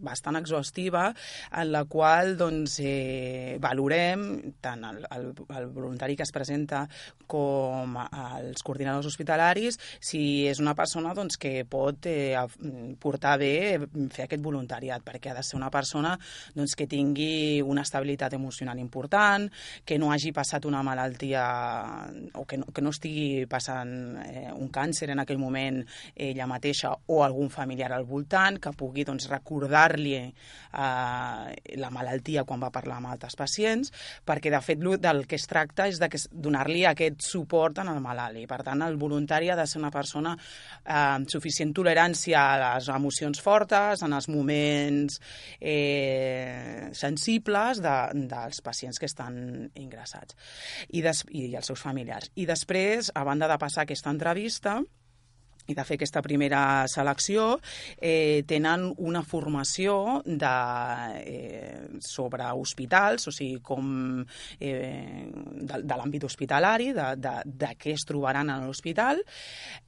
[0.00, 1.08] bastant exhaustiva
[1.52, 4.26] en la qual doncs, eh, valorem
[4.60, 6.84] tant el, el, el voluntari que es presenta
[7.26, 12.36] com els coordinadors hospitalaris si és una persona doncs, que pot eh,
[13.00, 13.54] portar bé
[14.12, 16.14] fer aquest voluntariat, perquè ha de ser una persona
[16.54, 19.48] doncs, que tingui una estabilitat emocional important,
[19.84, 21.44] que no hagi passat una malaltia
[22.34, 23.92] o que no, que no estigui passant
[24.24, 25.82] eh, un càncer en aquell moment
[26.14, 29.28] ella mateixa o algun familiar al voltant, que pugui doncs,
[29.86, 33.92] recordar-li eh, la malaltia quan va parlar amb altres pacients,
[34.24, 38.38] perquè de fet del que es tracta és de donar-li aquest suport en el malalt.
[38.38, 42.74] I per tant, el voluntari ha de ser una persona eh, amb suficient tolerància a
[42.76, 45.20] les emocions fortes, en els moments
[45.60, 47.96] eh, sensibles de,
[48.28, 50.36] dels pacients que estan ingressats
[50.90, 52.30] i, des, i els seus familiars.
[52.36, 54.80] I després, a banda de passar aquesta entrevista,
[55.66, 57.58] i de fer aquesta primera selecció,
[57.98, 60.54] eh, tenen una formació de,
[61.20, 64.24] eh, sobre hospitals, o sigui, com
[64.60, 69.22] eh, de, de l'àmbit hospitalari, de, de, de què es trobaran a l'hospital,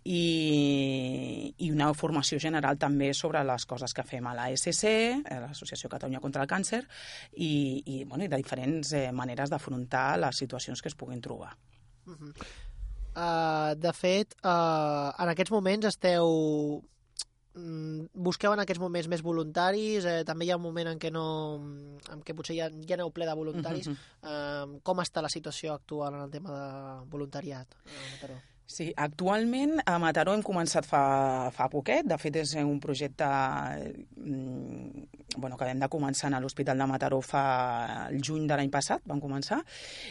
[0.05, 4.85] i, i una formació general també sobre les coses que fem a l'ASC,
[5.29, 6.83] l'Associació Catalunya contra el Càncer,
[7.37, 11.55] i, i, bueno, i de diferents eh, maneres d'afrontar les situacions que es puguin trobar.
[12.09, 12.33] Uh,
[13.79, 16.29] de fet, uh, en aquests moments esteu...
[17.55, 21.11] mm, Busqueu en aquests moments més voluntaris, eh, també hi ha un moment en què
[21.11, 21.25] no,
[22.13, 23.89] en què potser ja, ja aneu ple de voluntaris.
[24.23, 28.39] Uh, com està la situació actual en el tema de voluntariat a Mataró?
[28.69, 31.01] Sí, actualment a Mataró hem començat fa,
[31.57, 35.07] fa poquet, de fet és un projecte mm,
[35.39, 39.01] bueno, que vam de començar a l'Hospital de Mataró fa el juny de l'any passat,
[39.09, 39.63] vam començar,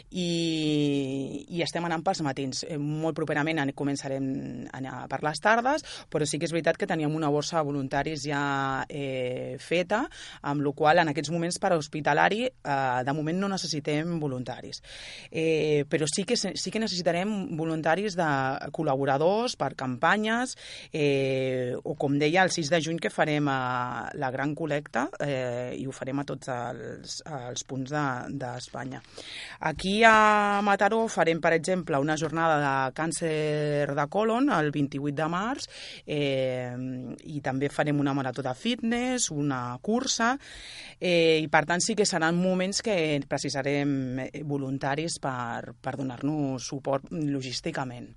[0.10, 2.64] i, i estem anant pels matins.
[2.66, 4.26] Eh, molt properament començarem
[4.72, 7.70] a anar per les tardes, però sí que és veritat que teníem una borsa de
[7.70, 8.42] voluntaris ja
[8.90, 10.02] eh, feta,
[10.42, 14.82] amb la qual en aquests moments per hospitalari eh, de moment no necessitem voluntaris.
[15.30, 18.32] Eh, però sí que, sí que necessitarem voluntaris de
[18.74, 20.56] col·laboradors per campanyes
[20.92, 25.76] eh, o com deia el 6 de juny que farem a la gran col·lecta eh,
[25.78, 29.02] i ho farem a tots els, els punts d'Espanya.
[29.02, 35.16] De, Aquí a Mataró farem, per exemple, una jornada de càncer de colon el 28
[35.18, 35.68] de març
[36.06, 36.74] eh,
[37.26, 40.34] i també farem una marató de fitness, una cursa
[41.00, 47.10] eh, i per tant sí que seran moments que precisarem voluntaris per, per donar-nos suport
[47.12, 48.12] logísticament.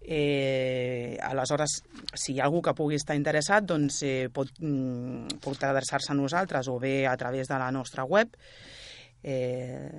[0.00, 1.84] Eh, aleshores,
[2.14, 6.14] si hi ha algú que pugui estar interessat, doncs eh, pot, mm, pot adreçar-se a
[6.16, 8.28] nosaltres o bé a través de la nostra web,
[9.22, 9.90] eh,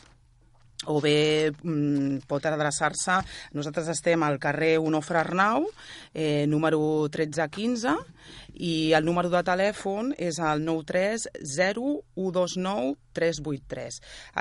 [0.86, 3.20] o bé mm, pot adreçar-se...
[3.52, 5.66] Nosaltres estem al carrer Onofre Arnau,
[6.14, 7.96] eh, número 1315,
[8.54, 12.02] i el número de telèfon és el 930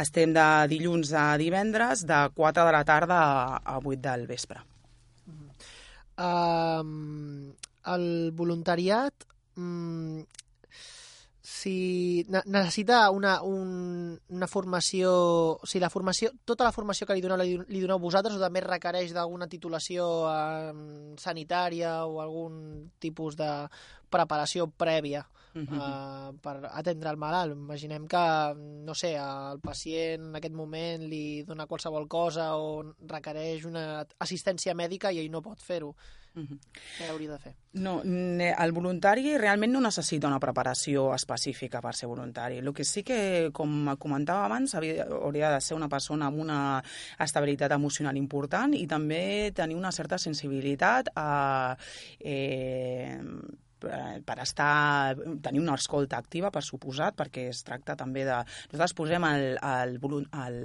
[0.02, 3.22] Estem de dilluns a divendres, de 4 de la tarda
[3.58, 4.60] a 8 del vespre.
[6.22, 7.54] Um,
[7.88, 9.14] el voluntariat
[9.56, 10.22] mm,
[11.62, 15.12] si necessita una, un, una formació,
[15.62, 18.42] o sigui, la formació, tota la formació que li doneu, li, li doneu vosaltres o
[18.42, 20.72] també requereix d'alguna titulació eh,
[21.22, 22.56] sanitària o algun
[23.04, 23.52] tipus de
[24.12, 25.22] preparació prèvia
[25.54, 26.32] uh -huh.
[26.32, 27.54] uh, per atendre el malalt.
[27.54, 33.66] Imaginem que, no sé, el pacient en aquest moment li dona qualsevol cosa o requereix
[33.66, 35.96] una assistència mèdica i ell no pot fer-ho.
[36.34, 36.60] Uh -huh.
[36.98, 37.54] Què hauria de fer?
[37.74, 42.58] No, el voluntari realment no necessita una preparació específica per ser voluntari.
[42.58, 46.84] El que sí que, com comentava abans, hauria de ser una persona amb una
[47.20, 51.78] estabilitat emocional important i també tenir una certa sensibilitat a...
[52.20, 53.20] Eh,
[53.82, 58.38] per estar, tenir una escolta activa, per suposat, perquè es tracta també de...
[58.72, 59.98] Nosaltres posem el, el,
[60.46, 60.60] el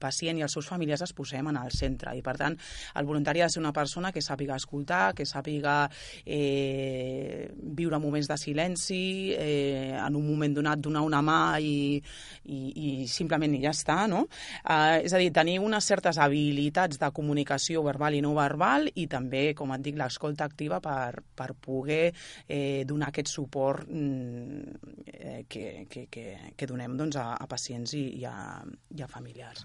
[0.00, 2.56] pacient i els seus familiars es posem en el centre i, per tant,
[2.94, 5.76] el voluntari ha de ser una persona que sàpiga escoltar, que sàpiga
[6.24, 9.04] eh, viure moments de silenci,
[9.36, 12.00] eh, en un moment donat donar una mà i,
[12.44, 14.24] i, i simplement ja està, no?
[14.62, 19.06] Eh, és a dir, tenir unes certes habilitats de comunicació verbal i no verbal i
[19.10, 22.12] també, com et dic, l'escolta activa per, per poder
[22.48, 26.26] eh, donar aquest suport mm, eh, que, que, que,
[26.56, 28.62] que donem doncs, a, a pacients i, i, a,
[28.94, 29.64] i a familiars.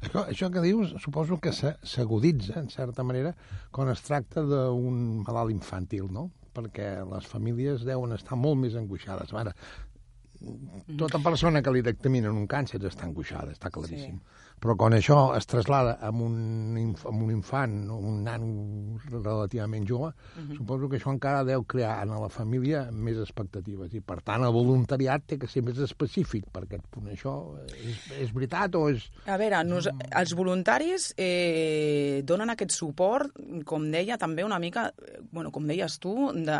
[0.00, 3.34] Això, això que dius suposo que s'aguditza, en certa manera,
[3.72, 6.30] quan es tracta d'un malalt infantil, no?
[6.54, 9.32] perquè les famílies deuen estar molt més angoixades.
[9.38, 9.54] Ara,
[10.98, 14.18] tota persona que li dictaminen un càncer està angoixada, està claríssim.
[14.18, 14.39] Sí.
[14.60, 16.34] Però quan això es traslada amb un,
[17.08, 18.44] amb un infant, un nan
[19.10, 20.56] relativament jove, uh -huh.
[20.56, 23.94] suposo que això encara deu crear en la família més expectatives.
[23.94, 27.08] I, per tant, el voluntariat té que ser més específic per aquest punt.
[27.08, 29.10] Això és, és veritat o és...
[29.26, 33.30] A veure, nos, els voluntaris eh, donen aquest suport,
[33.64, 34.92] com deia, també una mica,
[35.32, 36.58] bueno, com deies tu, de,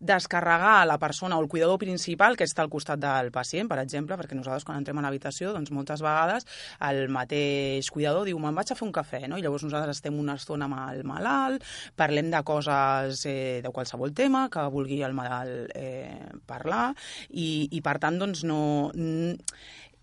[0.00, 4.16] descarregar la persona o el cuidador principal que està al costat del pacient, per exemple,
[4.16, 6.48] perquè nosaltres quan entrem a l'habitació, doncs moltes vegades
[6.88, 9.36] el mateix cuidador diu me'n vaig a fer un cafè, no?
[9.36, 11.66] i llavors nosaltres estem una estona amb el malalt,
[12.00, 16.16] parlem de coses eh, de qualsevol tema que vulgui el malalt eh,
[16.48, 16.90] parlar,
[17.30, 18.60] i, i per tant, doncs no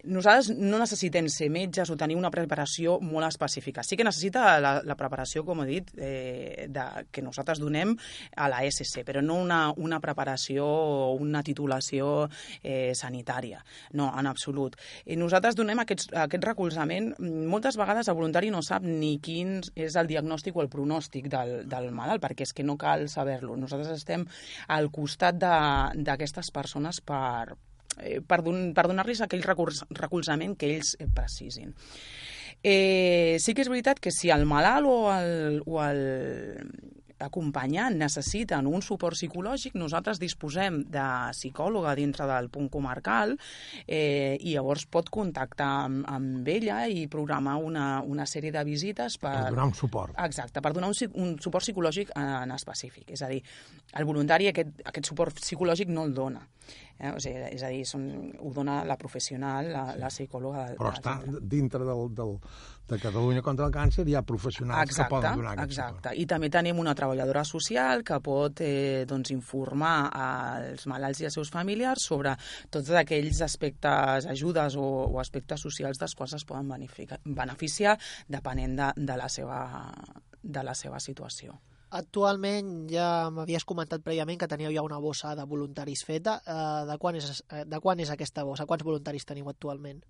[0.08, 3.84] nosaltres no necessitem ser metges o tenir una preparació molt específica.
[3.84, 7.93] Sí que necessita la, la preparació, com he dit, eh, de, que nosaltres donem
[8.36, 12.28] a la SC, però no una, una preparació o una titulació
[12.62, 13.62] eh, sanitària.
[14.00, 14.78] No, en absolut.
[15.06, 17.13] I nosaltres donem aquests, aquest recolzament.
[17.52, 21.58] Moltes vegades el voluntari no sap ni quin és el diagnòstic o el pronòstic del,
[21.70, 23.58] del malalt, perquè és que no cal saber-lo.
[23.60, 24.28] Nosaltres estem
[24.74, 27.58] al costat d'aquestes persones per,
[28.02, 31.74] eh, per, don, per donar-los aquell recolzament que ells eh, precisin.
[32.64, 36.02] Eh, sí que és veritat que si el malalt o el, o el
[37.24, 43.36] acompanyant necessiten un suport psicològic, nosaltres disposem de psicòloga dintre del punt comarcal
[43.86, 49.18] eh, i llavors pot contactar amb, amb ella i programar una, una sèrie de visites
[49.22, 49.34] per...
[49.34, 50.15] Per donar un suport.
[50.26, 53.10] Exacte, per donar un, un suport psicològic en específic.
[53.15, 53.42] És a dir,
[53.98, 56.44] el voluntari aquest, aquest suport psicològic no el dona.
[56.98, 57.12] Eh?
[57.13, 58.08] O sigui, és a dir, són,
[58.42, 60.65] ho dona la professional, la, la psicòloga...
[60.80, 62.36] Però està dintre del, del,
[62.88, 65.98] de Catalunya contra el càncer hi ha professionals exacte, que poden donar aquest exacte.
[65.98, 66.21] suport.
[66.21, 71.27] I també tenim un altre treballadora social que pot eh, doncs, informar als malalts i
[71.29, 72.35] als seus familiars sobre
[72.73, 76.67] tots aquells aspectes, ajudes o, o aspectes socials dels quals es poden
[77.23, 79.63] beneficiar depenent de, de, la seva,
[80.42, 81.60] de la seva situació.
[81.98, 86.42] Actualment ja m'havies comentat prèviament que teníeu ja una bossa de voluntaris feta.
[86.44, 88.67] Eh, de, quan és, eh, de quan és aquesta bossa?
[88.67, 90.04] Quants voluntaris teniu actualment?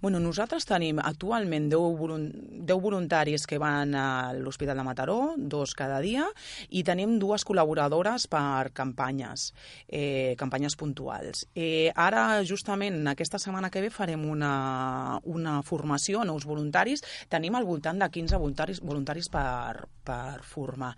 [0.00, 2.28] Bueno, nosaltres tenim actualment 10, volun
[2.68, 6.26] 10 voluntaris que van a l'Hospital de Mataró, dos cada dia,
[6.70, 9.52] i tenim dues col·laboradores per campanyes,
[9.88, 11.46] eh, campanyes puntuals.
[11.54, 17.04] Eh, ara, justament, aquesta setmana que ve farem una, una formació a nous voluntaris.
[17.28, 20.94] Tenim al voltant de 15 voluntaris, voluntaris per, per formar.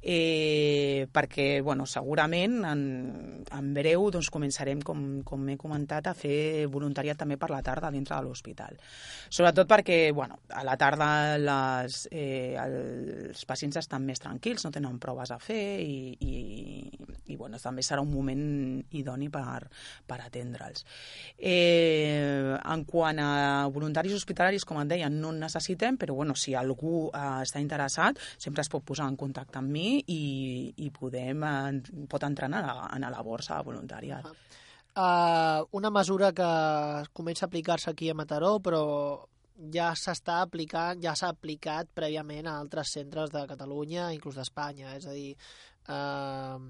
[0.00, 2.82] Eh, perquè, bueno, segurament en,
[3.52, 7.92] en breu doncs, començarem, com, com he comentat, a fer voluntariat també per la tarda
[8.02, 8.76] dintre de l'hospital.
[9.32, 14.98] Sobretot perquè, bueno, a la tarda les, eh, els pacients estan més tranquils, no tenen
[15.02, 16.34] proves a fer i, i,
[17.32, 18.44] i bueno, també serà un moment
[18.98, 19.68] idoni per,
[20.06, 20.84] per atendre'ls.
[21.38, 23.30] Eh, en quant a
[23.72, 28.20] voluntaris hospitalaris, com et deia, no en necessitem, però bueno, si algú eh, està interessat,
[28.36, 30.22] sempre es pot posar en contacte amb mi i,
[30.84, 34.28] i podem, eh, pot entrenar a, a la borsa de voluntariat.
[34.28, 34.60] Ah.
[34.92, 36.46] Uh, una mesura que
[37.16, 38.82] comença a aplicar-se aquí a Mataró, però
[39.72, 44.92] ja s'està aplicant, ja s'ha aplicat prèviament a altres centres de Catalunya, inclús d'Espanya.
[44.98, 45.32] És a dir,
[45.88, 46.60] uh,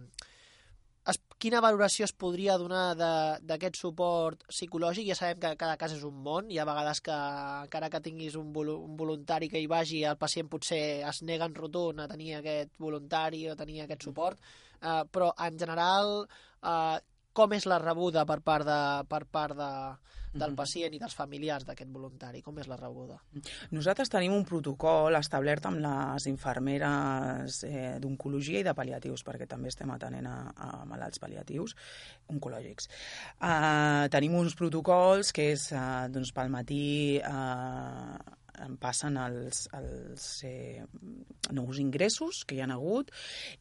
[1.10, 2.94] es, quina valoració es podria donar
[3.42, 5.08] d'aquest suport psicològic?
[5.10, 7.18] Ja sabem que cada cas és un món, hi ha vegades que
[7.66, 11.50] encara que tinguis un, vol un voluntari que hi vagi, el pacient potser es nega
[11.50, 14.38] en rotund a tenir aquest voluntari o tenir aquest suport,
[14.82, 17.00] uh, però en general uh,
[17.32, 19.70] com és la rebuda per part, de, per part de,
[20.38, 22.42] del pacient i dels familiars d'aquest voluntari?
[22.44, 23.18] Com és la rebuda?
[23.72, 29.72] Nosaltres tenim un protocol establert amb les infermeres eh, d'oncologia i de paliatius, perquè també
[29.72, 31.76] estem atenent a, a malalts paliatius
[32.32, 32.88] oncològics.
[33.40, 36.84] Uh, tenim uns protocols que és, uh, doncs, pel matí
[37.22, 38.41] em
[38.80, 40.82] passen els, els eh,
[41.52, 43.10] nous ingressos que hi han hagut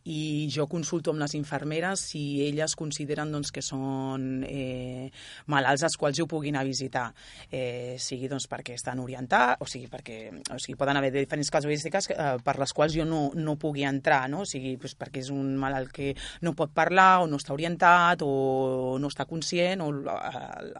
[0.10, 5.10] i jo consulto amb les infermeres si elles consideren doncs, que són eh,
[5.52, 7.10] malalts als quals jo puguin a visitar,
[7.50, 10.20] eh, sigui doncs, perquè estan orientats, o sigui, perquè
[10.54, 14.28] o sigui, poden haver diferents casuístiques eh, per les quals jo no, no pugui entrar,
[14.32, 14.44] no?
[14.46, 16.14] o sigui, doncs, perquè és un malalt que
[16.46, 20.06] no pot parlar o no està orientat o no està conscient o el,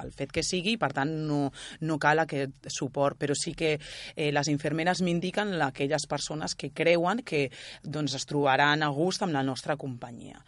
[0.06, 1.44] el fet que sigui, per tant no,
[1.88, 3.76] no cal aquest suport, però sí que
[4.16, 7.50] eh, les infermeres m'indiquen aquelles persones que creuen que
[7.84, 10.42] doncs, es trobaran a gust amb la nostra companyia.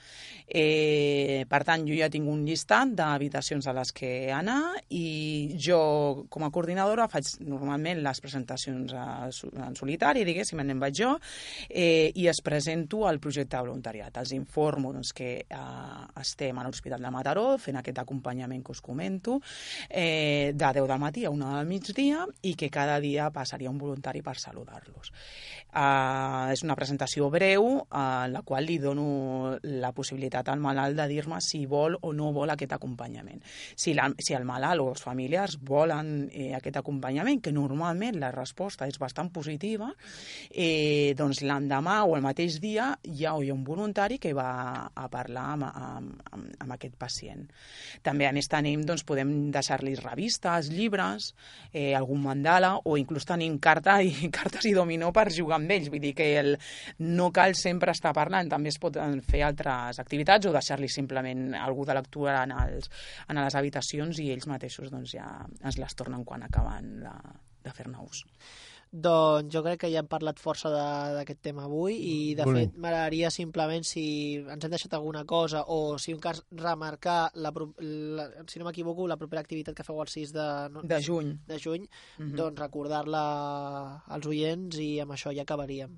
[0.47, 6.25] Eh, per tant, jo ja tinc un llistat d'habitacions a les que anar i jo,
[6.29, 11.13] com a coordinadora, faig normalment les presentacions a, en solitari, diguéssim, en vaig jo,
[11.69, 14.19] eh, i es presento al projecte de voluntariat.
[14.19, 18.83] Els informo doncs, que eh, estem a l'Hospital de Mataró fent aquest acompanyament que us
[18.83, 19.39] comento,
[19.89, 23.77] eh, de 10 del matí a 1 del migdia i que cada dia passaria un
[23.77, 25.11] voluntari per saludar-los.
[25.73, 30.97] Eh, és una presentació breu eh, en la qual li dono la possibilitat al malalt
[30.97, 33.43] de dir-me si vol o no vol aquest acompanyament.
[33.75, 38.31] Si, la, si el malalt o els familiars volen eh, aquest acompanyament, que normalment la
[38.33, 39.91] resposta és bastant positiva,
[40.49, 45.07] eh, doncs l'endemà o el mateix dia ja hi ha un voluntari que va a
[45.11, 47.45] parlar amb, amb, amb, amb aquest pacient.
[48.03, 51.33] També, a més, tenim, doncs, podem deixar-li revistes, llibres,
[51.71, 55.89] eh, algun mandala, o inclús tenim carta i, cartes i dominó per jugar amb ells.
[55.93, 56.53] Vull dir que el,
[57.03, 61.87] no cal sempre estar parlant, també es poden fer altres activitats o deixar-li simplement algú
[61.89, 62.91] de lectura en, els,
[63.29, 65.27] en les habitacions i ells mateixos doncs, ja
[65.63, 67.17] ens les tornen quan acaben la,
[67.63, 68.23] de fer-ne ús.
[68.93, 72.67] Doncs jo crec que ja hem parlat força d'aquest tema avui i de Volem.
[72.67, 74.03] fet m'agradaria simplement si
[74.37, 77.49] ens hem deixat alguna cosa o si un cas remarcar, la,
[77.81, 81.31] la, si no m'equivoco, la propera activitat que feu el 6 de, no, de juny,
[81.47, 82.35] de juny mm -hmm.
[82.37, 85.97] doncs recordar-la als oients i amb això ja acabaríem.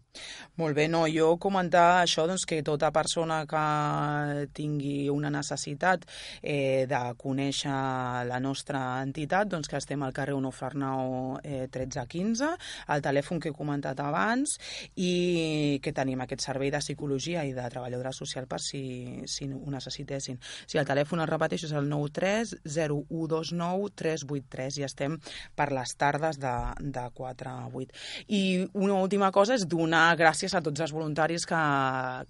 [0.56, 6.06] Molt bé, no, jo comentar això doncs, que tota persona que tingui una necessitat
[6.42, 12.56] eh, de conèixer la nostra entitat, doncs que estem al carrer Onofarnau eh, 1315
[12.92, 14.58] el telèfon que he comentat abans
[14.96, 19.72] i que tenim aquest servei de psicologia i de treballadora social per si, si ho
[19.72, 20.40] necessitessin.
[20.66, 25.18] Si el telèfon, el repeteixo, és el 93 0129 383 i estem
[25.56, 27.96] per les tardes de, de 4 a 8.
[28.28, 31.62] I una última cosa és donar gràcies a tots els voluntaris que,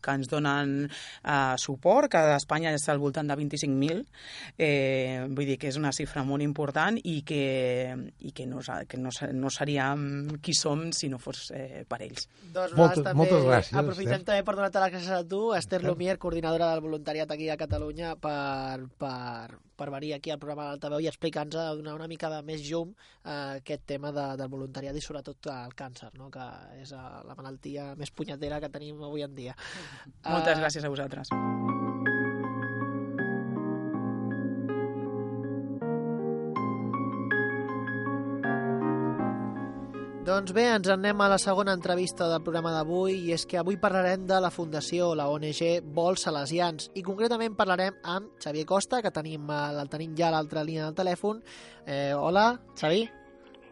[0.02, 4.04] que ens donen eh, suport, que a Espanya és al voltant de 25.000,
[4.58, 7.44] eh, vull dir que és una xifra molt important i que,
[8.20, 12.28] i que, no, que no, no seríem qui som si no fos eh, per ells.
[12.54, 14.26] Doncs Moltes- nosaltres també moltes gràcies, Aprofitem Esther.
[14.30, 15.82] també per donar-te les gràcies a tu, Esther.
[15.84, 20.76] Lumier, coordinadora del voluntariat aquí a Catalunya, per, per, per venir aquí al programa de
[20.76, 22.94] l'Altaveu i explicar-nos, a donar una mica de més llum
[23.26, 26.30] a aquest tema de, del voluntariat i sobretot el càncer, no?
[26.30, 26.46] que
[26.82, 29.58] és eh, la malaltia més punyetera que tenim avui en dia.
[30.30, 31.34] Moltes Eh, gràcies a vosaltres.
[40.26, 43.60] Doncs bé, ens en anem a la segona entrevista del programa d'avui i és que
[43.60, 45.60] avui parlarem de la Fundació, la ONG
[45.94, 50.34] Vols Salesians i concretament parlarem amb Xavier Costa, que tenim, eh, el tenim ja a
[50.34, 51.44] l'altra línia del telèfon.
[51.86, 53.04] Eh, hola, Xavi.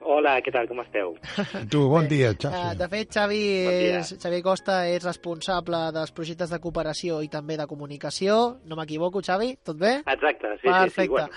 [0.06, 1.14] Hola, què tal, com esteu?
[1.72, 2.78] Tu, bon dia, Eh, Xavi.
[2.80, 7.56] de fet, Xavi, Bon és, Xavier Costa és responsable dels projectes de cooperació i també
[7.58, 8.60] de comunicació.
[8.68, 9.54] No m'equivoco, Xavi?
[9.64, 9.94] Tot bé?
[10.06, 10.92] Exacte, sí, Perfecte.
[10.92, 11.08] sí, sí.
[11.08, 11.30] Bueno,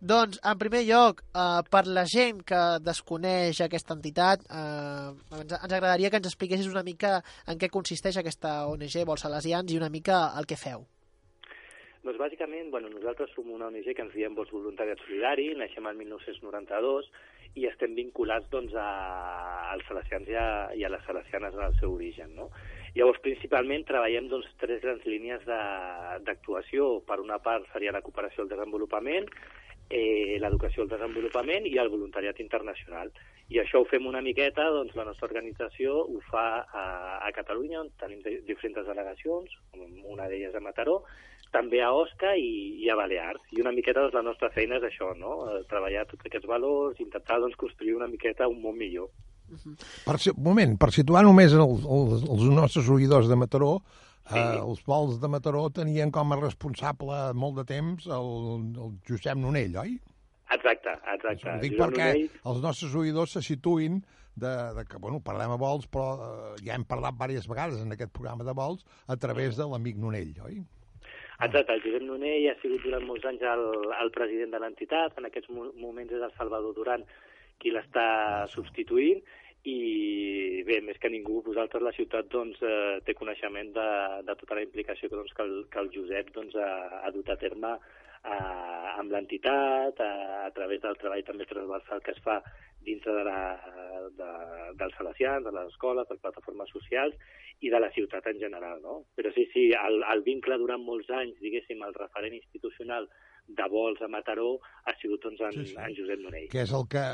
[0.00, 5.10] Doncs, en primer lloc, eh, per la gent que desconeix aquesta entitat, eh,
[5.40, 9.72] ens, ens agradaria que ens expliquessis una mica en què consisteix aquesta ONG Vols Salesians
[9.72, 10.86] i una mica el que feu.
[12.02, 15.94] doncs bàsicament, bueno, nosaltres som una ONG que ens diem Vols Voluntariat Solidari, naixem el
[16.00, 17.06] 1992
[17.54, 20.46] i estem vinculats doncs, a, als salesians i a,
[20.78, 22.34] i a les salesianes en el seu origen.
[22.36, 22.48] No?
[22.96, 27.00] Llavors, principalment, treballem doncs, tres grans línies d'actuació.
[27.08, 29.28] Per una part seria la cooperació al desenvolupament,
[29.88, 33.12] eh, l'educació al desenvolupament i el voluntariat internacional.
[33.52, 36.86] I això ho fem una miqueta, doncs la nostra organització ho fa a,
[37.20, 39.58] a Catalunya, on tenim diferents delegacions,
[40.08, 41.02] una d'elles a Mataró,
[41.52, 43.42] també a Osca i, i a Balears.
[43.52, 45.34] I una miqueta doncs, la nostra feina és això, no?
[45.52, 49.10] Eh, treballar tots aquests valors, intentar doncs, construir una miqueta un món millor.
[50.06, 53.74] Per, si- un moment, per situar només els, els, els nostres oïdors de Mataró,
[54.30, 54.38] sí.
[54.38, 58.32] eh, els vols de Mataró tenien com a responsable molt de temps el,
[58.72, 59.98] el Josep Nonell, oi?
[60.52, 61.48] Exacte, exacte.
[61.52, 64.00] Ho dic Josep perquè Nonell- els nostres oïdors se situïn
[64.32, 67.92] de, de que, bueno, parlem a vols, però eh, ja hem parlat diverses vegades en
[67.92, 70.62] aquest programa de vols a través de l'amic Nonell, oi?
[71.40, 73.64] Exacte, el Josep Nonell ha sigut durant molts anys el,
[73.98, 77.04] el president de l'entitat, en aquests mo- moments és el Salvador Duran
[77.62, 79.22] qui l'està substituint,
[79.64, 83.88] i bé, més que ningú, vosaltres la ciutat doncs, eh, té coneixement de,
[84.26, 87.30] de tota la implicació que, doncs, que, el, que el Josep doncs, ha, ha dut
[87.30, 87.76] a terme
[88.24, 90.12] eh, amb l'entitat, a,
[90.46, 92.40] a través del treball també transversal que es fa
[92.82, 93.40] dintre de la,
[94.18, 94.30] de,
[94.78, 97.14] dels salesians, de les escoles, de les plataformes socials
[97.62, 99.02] i de la ciutat en general, no?
[99.14, 103.06] Però sí, sí, el, el vincle durant molts anys, diguéssim, el referent institucional
[103.46, 104.56] de vols a Mataró
[104.86, 106.48] ha sigut doncs, en, Sí, sí, en Josep Nonell.
[106.50, 107.04] que és el que,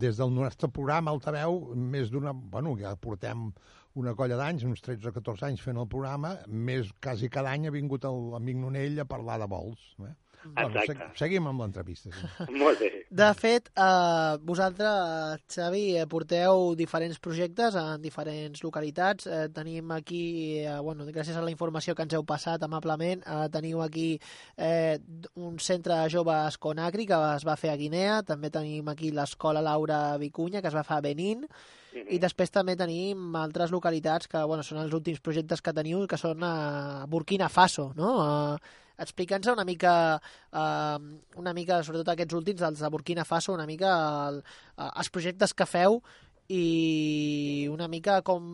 [0.00, 2.32] des del nostre programa Altaveu, més d'una...
[2.32, 3.50] Bueno, ja portem
[3.96, 7.68] una colla d'anys, uns 13 o 14 anys fent el programa, més quasi cada any
[7.68, 9.94] ha vingut l'amic Nonell a parlar de vols.
[10.04, 10.12] Eh?
[10.54, 11.08] Bueno, Exacte.
[11.12, 12.10] seg seguim amb l'entrevista.
[12.10, 12.46] Sí.
[12.62, 12.90] Molt bé.
[13.10, 19.26] De fet, eh, vosaltres, Xavi, eh, porteu diferents projectes en diferents localitats.
[19.26, 23.48] Eh, tenim aquí, eh, bueno, gràcies a la informació que ens heu passat amablement, eh,
[23.52, 24.20] teniu aquí
[24.56, 24.98] eh,
[25.34, 29.62] un centre de joves Conacri que es va fer a Guinea, també tenim aquí l'escola
[29.62, 31.46] Laura Vicunya que es va fer a Benín,
[32.12, 36.18] i després també tenim altres localitats que bueno, són els últims projectes que teniu que
[36.20, 38.10] són a Burkina Faso, no?
[38.20, 39.94] Uh, Explica'ns una mica,
[40.52, 41.00] uh,
[41.40, 43.90] una mica, sobretot aquests últims, els de Burkina Faso, una mica
[44.28, 44.38] el,
[44.78, 46.00] uh, els projectes que feu
[46.48, 48.44] i una mica com,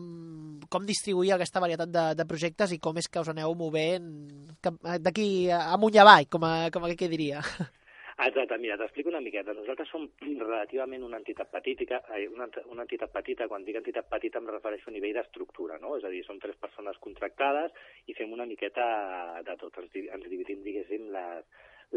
[0.69, 4.09] com distribuir aquesta varietat de, de projectes i com és que us aneu movent
[4.65, 7.43] cap- d'aquí amunt i avall, com, a, com a què diria.
[8.15, 9.55] Exacte, mira, t'explico una miqueta.
[9.57, 14.37] Nosaltres som relativament una entitat petita, eh, una, una entitat petita, quan dic entitat petita
[14.37, 15.95] em refereixo a nivell d'estructura, no?
[15.97, 17.73] És a dir, som tres persones contractades
[18.05, 18.85] i fem una miqueta
[19.41, 19.79] de tot.
[19.81, 21.47] Ens, ens dividim, diguéssim, les,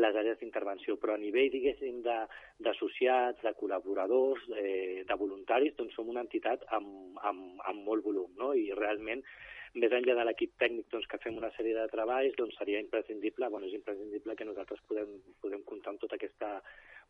[0.01, 6.01] les àrees d'intervenció, però a nivell, diguéssim, d'associats, de, de col·laboradors, eh, de voluntaris, doncs
[6.01, 8.55] som una entitat amb, amb, amb molt volum, no?
[8.57, 9.25] I realment
[9.81, 13.49] més enllà de l'equip tècnic doncs, que fem una sèrie de treballs, doncs seria imprescindible,
[13.53, 16.61] bueno, és imprescindible que nosaltres podem, podem comptar amb tota aquesta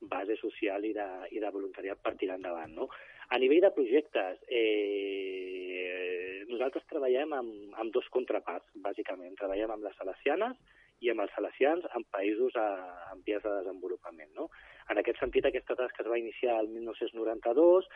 [0.01, 2.75] base social i de, i de voluntariat per tirar endavant.
[2.77, 2.89] No?
[3.31, 9.35] A nivell de projectes, eh, nosaltres treballem amb, amb dos contraparts, bàsicament.
[9.39, 10.59] Treballem amb les salesianes
[11.05, 12.67] i amb els salesians en països a,
[13.13, 14.31] en vies de desenvolupament.
[14.39, 14.49] No?
[14.93, 17.89] En aquest sentit, aquesta tasca es va iniciar el 1992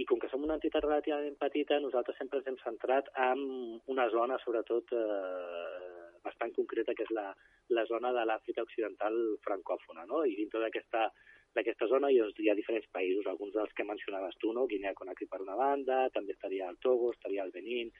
[0.00, 3.44] i com que som una entitat relativament petita, nosaltres sempre ens hem centrat en
[3.94, 7.30] una zona, sobretot, eh, bastant concreta, que és la,
[7.78, 10.24] la zona de l'Àfrica Occidental francòfona, no?
[10.24, 11.08] I dintre d'aquesta
[11.56, 14.66] d'aquesta zona hi ha, diferents països, alguns dels que mencionaves tu, no?
[14.70, 17.90] Guinea Conakry per una banda, també estaria el Togo, estaria el Benín,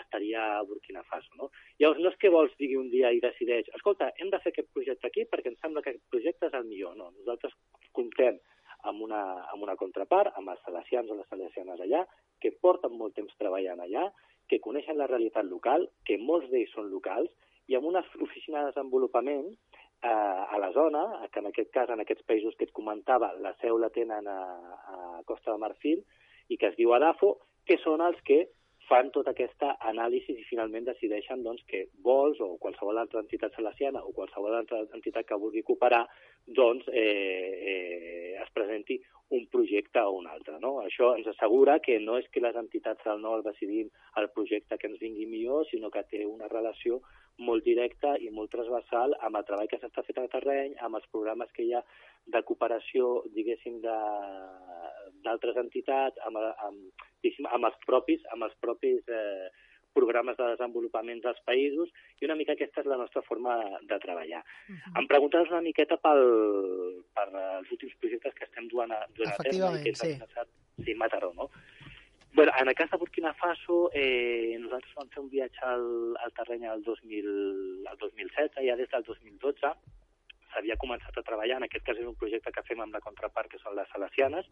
[0.00, 1.50] estaria a Burkina Faso, no?
[1.80, 4.68] Llavors, no és que vols digui un dia i decideix, escolta, hem de fer aquest
[4.74, 7.10] projecte aquí perquè em sembla que aquest projecte és el millor, no.
[7.18, 7.56] Nosaltres
[7.96, 8.38] comptem
[8.90, 9.22] amb una,
[9.52, 12.04] amb una contrapart, amb els salesians o les salesianes allà,
[12.40, 14.06] que porten molt temps treballant allà,
[14.46, 17.32] que coneixen la realitat local, que molts d'ells són locals,
[17.66, 22.02] i amb una oficina de desenvolupament eh, a la zona, que en aquest cas, en
[22.02, 24.38] aquests països que et comentava, la seu la tenen a,
[24.92, 26.04] a Costa de Marfil,
[26.48, 27.32] i que es diu ADAFO,
[27.66, 28.44] que són els que
[28.88, 34.02] fan tota aquesta anàlisi i finalment decideixen doncs, que vols o qualsevol altra entitat salesiana
[34.02, 36.04] o qualsevol altra entitat que vulgui cooperar
[36.46, 39.00] doncs, eh, es presenti
[39.34, 40.58] un projecte o un altre.
[40.62, 40.75] No?
[40.86, 44.90] Això ens assegura que no és que les entitats del nord decidim el projecte que
[44.90, 47.00] ens vingui millor, sinó que té una relació
[47.38, 51.08] molt directa i molt transversal amb el treball que s'està fent al terreny, amb els
[51.12, 51.82] programes que hi ha
[52.32, 53.80] de cooperació, diguéssim,
[55.26, 57.06] d'altres entitats, amb, amb,
[57.50, 59.48] amb els propis, amb els propis eh,
[59.96, 63.56] programes de desenvolupament dels països i una mica aquesta és la nostra forma
[63.90, 64.42] de treballar.
[64.44, 65.00] Uh -huh.
[65.00, 66.22] Em preguntes una miqueta pel,
[67.16, 70.12] per els últims projectes que estem duent a, duent a terme i que sí.
[70.84, 71.50] Sí, Mataró, no?
[72.32, 75.86] Bueno, en el cas de Burkina Faso, eh, nosaltres vam fer un viatge al,
[76.20, 77.28] al terreny el, 2000,
[77.88, 79.70] el 2016, ja des del 2012,
[80.50, 83.48] s'havia començat a treballar, en aquest cas és un projecte que fem amb la contrapart,
[83.52, 84.48] que són les salesianes,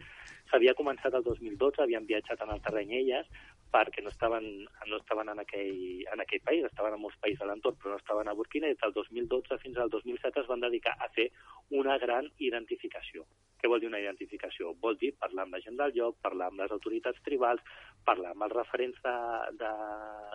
[0.51, 3.29] s'havia començat el 2012, havien viatjat en el terreny elles,
[3.75, 4.47] perquè no estaven,
[4.87, 8.01] no estaven en, aquell, en aquell país, estaven en molts països de l'entorn, però no
[8.01, 11.31] estaven a Burkina, i del 2012 fins al 2007 es van dedicar a fer
[11.71, 13.25] una gran identificació.
[13.65, 14.75] Què vol dir una identificació?
[14.83, 17.63] Vol dir parlar amb la gent del lloc, parlar amb les autoritats tribals,
[18.05, 19.15] parlar amb els referents de,
[19.63, 19.71] de,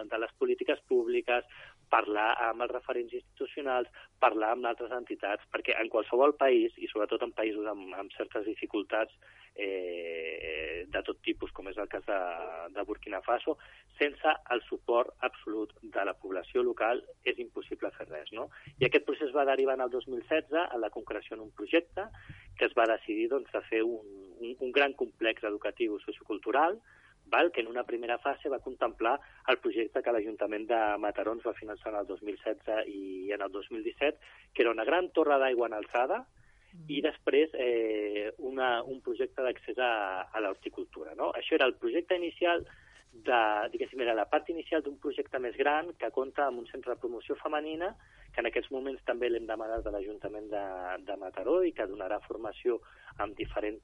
[0.09, 1.45] de les polítiques públiques,
[1.93, 3.89] parlar amb els referents institucionals,
[4.21, 8.47] parlar amb altres entitats, perquè en qualsevol país, i sobretot en països amb, amb certes
[8.49, 9.13] dificultats
[9.55, 12.19] eh, de tot tipus, com és el cas de,
[12.73, 13.57] de Burkina Faso,
[13.99, 18.31] sense el suport absolut de la població local és impossible fer res.
[18.33, 18.47] No?
[18.79, 22.07] I aquest procés va derivar en el 2016 a la concreció en un projecte
[22.57, 24.07] que es va decidir doncs, de fer un,
[24.39, 26.79] un, un gran complex educatiu sociocultural
[27.29, 27.51] val?
[27.51, 31.55] que en una primera fase va contemplar el projecte que l'Ajuntament de Mataró ens va
[31.57, 34.17] finançar en el 2016 i en el 2017,
[34.53, 36.23] que era una gran torre d'aigua en alçada,
[36.87, 41.15] i després eh, una, un projecte d'accés a, a l'horticultura.
[41.17, 41.31] No?
[41.37, 42.65] Això era el projecte inicial
[43.11, 43.41] de,
[43.73, 47.01] diguéssim, era la part inicial d'un projecte més gran que compta amb un centre de
[47.01, 47.95] promoció femenina
[48.39, 50.63] que en aquests moments també l'hem demanat de l'Ajuntament de,
[51.03, 52.77] de Mataró i que donarà formació
[53.19, 53.83] amb diferents,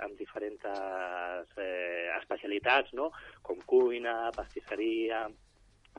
[0.00, 3.10] amb diferents eh, especialitats, no?
[3.44, 5.26] com cuina, pastisseria,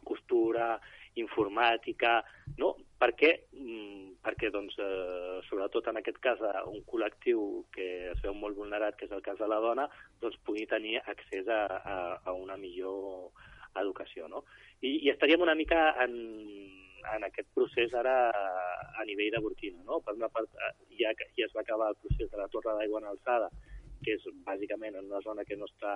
[0.02, 0.80] costura,
[1.22, 2.16] informàtica,
[2.58, 2.74] no?
[2.98, 6.42] perquè, mm, perquè doncs, eh, sobretot en aquest cas
[6.72, 9.86] un col·lectiu que es veu molt vulnerat, que és el cas de la dona,
[10.24, 13.30] doncs pugui tenir accés a, a, a una millor
[13.78, 14.26] educació.
[14.32, 14.48] No?
[14.82, 16.18] I, I estaríem una mica en,
[17.16, 19.84] en aquest procés ara a nivell de Burkina.
[19.88, 20.00] No?
[20.06, 20.50] Per una part,
[21.00, 23.50] ja, ja es va acabar el procés de la torre d'aigua en alçada,
[24.02, 25.94] que és bàsicament en una zona que no està,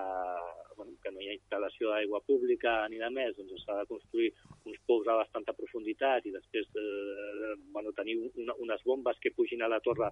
[0.77, 4.31] bueno, que no hi ha instal·lació d'aigua pública ni de més, doncs s'ha de construir
[4.69, 9.65] uns pous a bastanta profunditat i després eh, bueno, tenir una, unes bombes que pugin
[9.65, 10.11] a la torre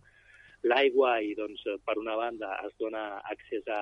[0.71, 3.03] l'aigua i doncs per una banda es dona
[3.35, 3.81] accés a,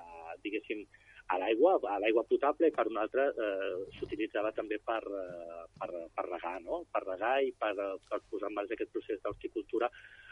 [0.00, 0.84] a diguéssim,
[1.30, 5.90] a l'aigua, a l'aigua potable, i per una altra eh, s'utilitzava també per, eh, per,
[6.16, 6.82] per regar, no?
[6.90, 7.74] per regar i per,
[8.08, 9.90] per posar en marxa aquest procés d'horticultura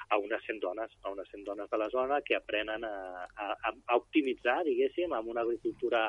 [0.09, 2.97] a unes 100 dones, a unes 100 dones de la zona que aprenen a,
[3.29, 6.09] a, a optimitzar, diguéssim, amb una agricultura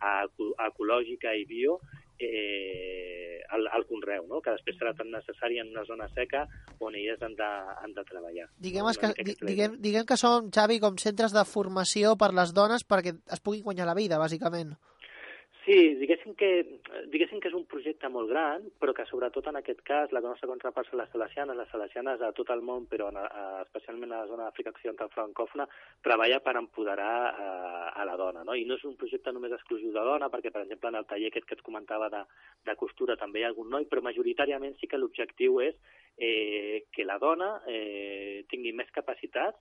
[0.00, 1.80] ecològica i bio,
[2.26, 4.40] eh, el, el conreu, no?
[4.44, 6.44] que després serà tan necessari en una zona seca
[6.78, 7.48] on elles han de,
[7.82, 8.46] han de treballar.
[8.58, 8.94] Diguem, no?
[9.00, 13.16] que, di, diguem, diguem que som, Xavi, com centres de formació per les dones perquè
[13.32, 14.76] es puguin guanyar la vida, bàsicament.
[15.64, 16.48] Sí, diguéssim que,
[17.12, 20.48] diguéssim que és un projecte molt gran, però que sobretot en aquest cas la nostra
[20.48, 24.22] contrapart són les salesianes, les salesianes a tot el món, però en, a, especialment a
[24.22, 25.66] la zona d'Àfrica Occidental francòfona,
[26.06, 27.48] treballa per empoderar a,
[27.92, 28.44] a la dona.
[28.48, 28.56] No?
[28.56, 31.28] I no és un projecte només exclusiu de dona, perquè, per exemple, en el taller
[31.28, 32.22] aquest que et comentava de,
[32.64, 35.76] de costura també hi ha algun noi, però majoritàriament sí que l'objectiu és
[36.16, 39.60] eh, que la dona eh, tingui més capacitats,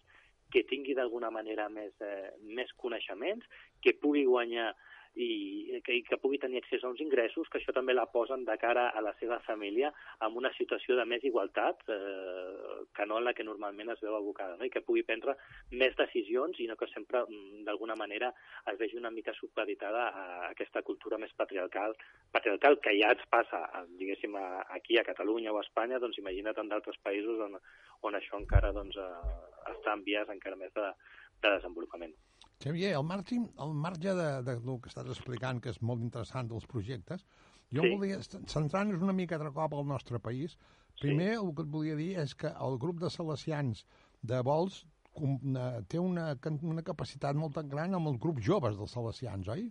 [0.49, 3.43] que tingui d'alguna manera més, eh, més coneixements,
[3.83, 4.71] que pugui guanyar
[5.15, 8.45] i que, i que pugui tenir accés a uns ingressos, que això també la posen
[8.45, 9.91] de cara a la seva família
[10.25, 14.15] en una situació de més igualtat eh, que no en la que normalment es veu
[14.15, 14.67] abocada, no?
[14.67, 15.35] i que pugui prendre
[15.71, 18.31] més decisions i no que sempre, mm, d'alguna manera,
[18.71, 21.95] es vegi una mica supeditada a aquesta cultura més patriarcal,
[22.31, 23.65] patriarcal que ja ens passa,
[23.99, 24.37] diguéssim,
[24.75, 27.57] aquí a Catalunya o a Espanya, doncs imagina't en d'altres països on,
[28.07, 29.39] on això encara doncs, eh,
[29.75, 30.91] està en vies encara més de,
[31.41, 32.15] de desenvolupament.
[32.63, 36.49] Xavier, al marge, al marge de, de, del que estàs explicant, que és molt interessant
[36.51, 37.23] dels projectes,
[37.71, 37.91] jo sí.
[37.93, 38.19] volia,
[38.51, 40.57] centrant-nos una mica altre cop al nostre país,
[40.99, 41.39] primer sí.
[41.39, 43.85] el que et volia dir és que el grup de salesians
[44.27, 44.81] de vols
[45.23, 46.33] una, té una,
[46.73, 49.69] una capacitat molt tan gran amb els grups joves dels salesians, oi?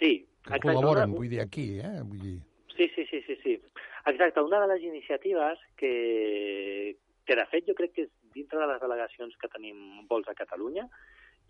[0.00, 0.12] Sí.
[0.42, 1.20] Que exacte, col·laboren, una...
[1.20, 2.00] vull dir, aquí, eh?
[2.02, 2.36] Vull dir...
[2.74, 3.56] Sí, sí, sí, sí, sí.
[4.10, 6.96] Exacte, una de les iniciatives que,
[7.26, 10.34] que de fet jo crec que és dintre de les delegacions que tenim vols a
[10.34, 10.88] Catalunya,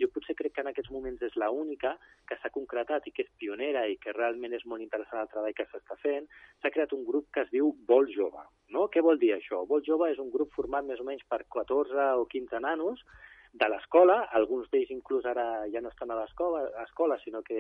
[0.03, 1.95] jo potser crec que en aquests moments és la única
[2.29, 5.57] que s'ha concretat i que és pionera i que realment és molt interessant el treball
[5.59, 6.29] que s'està fent,
[6.61, 8.45] s'ha creat un grup que es diu Vol Jove.
[8.75, 8.89] No?
[8.93, 9.63] Què vol dir això?
[9.69, 13.05] Vol Jove és un grup format més o menys per 14 o 15 nanos
[13.53, 17.59] de l'escola, alguns d'ells inclús ara ja no estan a l'escola, escola, sinó que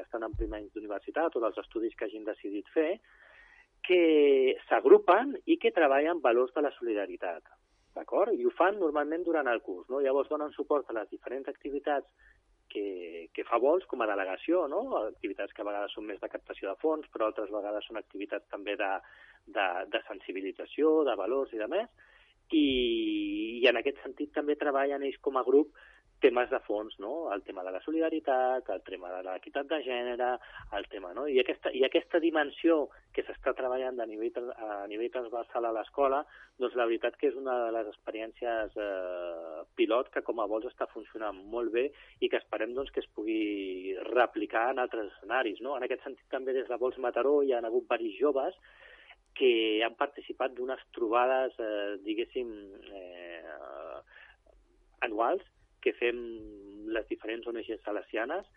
[0.00, 2.94] estan en primer any d'universitat o dels estudis que hagin decidit fer,
[3.84, 7.44] que s'agrupen i que treballen valors de la solidaritat
[7.96, 8.34] d'acord?
[8.34, 10.00] I ho fan normalment durant el curs, no?
[10.04, 12.10] Llavors donen suport a les diferents activitats
[12.72, 14.82] que, que fa vols com a delegació, no?
[15.04, 18.50] Activitats que a vegades són més de captació de fons, però altres vegades són activitats
[18.50, 18.90] també de,
[19.46, 21.90] de, de sensibilització, de valors i de més,
[22.52, 22.64] i,
[23.62, 25.72] i en aquest sentit també treballen ells com a grup
[26.24, 27.30] temes de fons, no?
[27.34, 30.30] el tema de la solidaritat, el tema de l'equitat de gènere,
[30.78, 31.26] el tema, no?
[31.28, 36.22] I aquesta, i aquesta dimensió que s'està treballant a nivell, a nivell transversal a l'escola,
[36.60, 40.70] doncs la veritat que és una de les experiències eh, pilot que com a vols
[40.70, 41.90] està funcionant molt bé
[42.24, 45.60] i que esperem doncs, que es pugui replicar en altres escenaris.
[45.60, 45.76] No?
[45.76, 48.56] En aquest sentit també des de Vols Mataró hi ha hagut varis joves
[49.34, 52.54] que han participat d'unes trobades, eh, diguéssim,
[52.94, 53.54] eh,
[55.04, 55.44] anuals
[55.84, 56.20] que fem
[56.96, 58.48] les diferents ONGs salesianes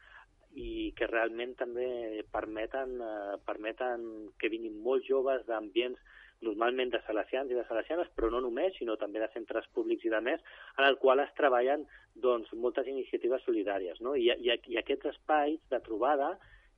[0.58, 4.08] i que realment també permeten, eh, permeten
[4.40, 6.00] que vinguin molts joves d'ambients
[6.42, 10.12] normalment de salesians i de salesianes, però no només, sinó també de centres públics i
[10.14, 10.44] de més,
[10.78, 14.02] en el qual es treballen doncs, moltes iniciatives solidàries.
[14.06, 14.16] No?
[14.16, 16.36] I, i, I aquests espais de trobada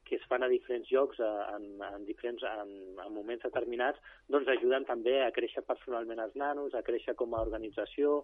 [0.09, 4.01] que es fan a diferents llocs, en, en diferents en, en moments determinats,
[4.33, 8.23] doncs ajuden també a créixer personalment els nanos, a créixer com a organització,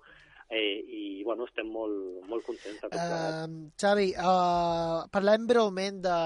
[0.50, 3.46] eh, i bueno, estem molt, molt contents de uh,
[3.82, 6.20] Xavi, uh, parlem breument de,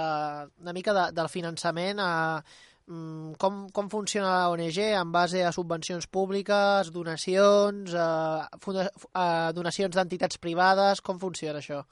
[0.64, 2.00] una mica de, del finançament.
[2.00, 2.66] Uh,
[3.38, 7.94] com, com funciona la ONG en base a subvencions públiques, donacions,
[8.64, 11.84] funda, uh, donacions d'entitats privades, com funciona això?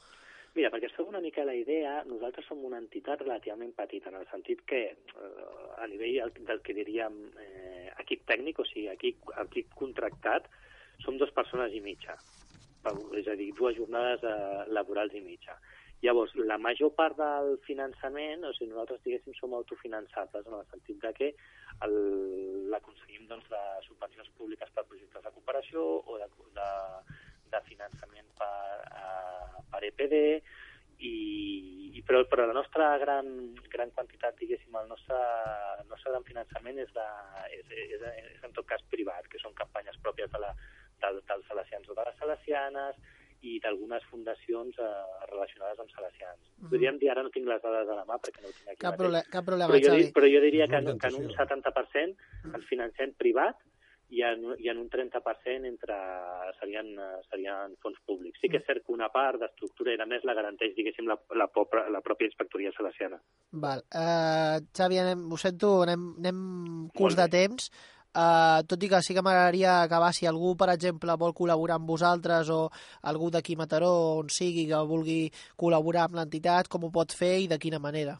[0.57, 4.25] Mira, perquè es una mica la idea, nosaltres som una entitat relativament petita, en el
[4.31, 9.75] sentit que eh, a nivell del que diríem eh, equip tècnic, o sigui, equip, equip
[9.77, 10.49] contractat,
[11.05, 12.17] som dues persones i mitja,
[13.19, 15.59] és a dir, dues jornades eh, laborals i mitja.
[16.01, 21.05] Llavors, la major part del finançament, o sigui, nosaltres, diguéssim, som autofinançables, en el sentit
[21.05, 21.31] de que
[22.73, 26.69] l'aconseguim doncs, de subvencions públiques per projectes de cooperació o de, de,
[27.51, 28.53] de finançament per,
[28.91, 30.17] uh, per EPD,
[30.97, 33.27] i, i però, però la nostra gran,
[33.69, 35.19] gran quantitat, diguéssim, el nostre,
[35.81, 37.05] el nostre gran finançament és, de,
[37.53, 40.55] és, és, és en tot cas privat, que són campanyes pròpies de la,
[41.03, 42.97] del, dels salesians o de les salesianes
[43.45, 44.89] i d'algunes fundacions eh,
[45.29, 46.41] relacionades amb salesians.
[46.41, 46.69] Mm -hmm.
[46.71, 48.81] Podríem dir, ara no tinc les dades a la mà perquè no ho tinc aquí
[48.81, 50.11] cap, prole cap problema, però jo, Xavi.
[50.17, 52.17] però jo diria que, que en un 70%
[52.55, 53.55] ens financem privat
[54.09, 55.97] i en, i en un 30% entre,
[56.59, 56.93] serien,
[57.27, 58.39] serien fons públics.
[58.41, 61.17] Sí que és cert que una part d'estructura i, a més, la garanteix, diguéssim, la,
[61.35, 63.19] la, la, la pròpia inspectoria salesiana.
[63.51, 63.83] Val.
[63.91, 66.41] Uh, Xavi, anem, ho sento, anem, anem
[66.95, 67.71] curs de temps.
[68.17, 71.91] Uh, tot i que sí que m'agradaria acabar, si algú, per exemple, vol col·laborar amb
[71.91, 72.63] vosaltres o
[73.11, 73.91] algú d'aquí Mataró,
[74.23, 75.19] on sigui, que vulgui
[75.59, 78.17] col·laborar amb l'entitat, com ho pot fer i de quina manera?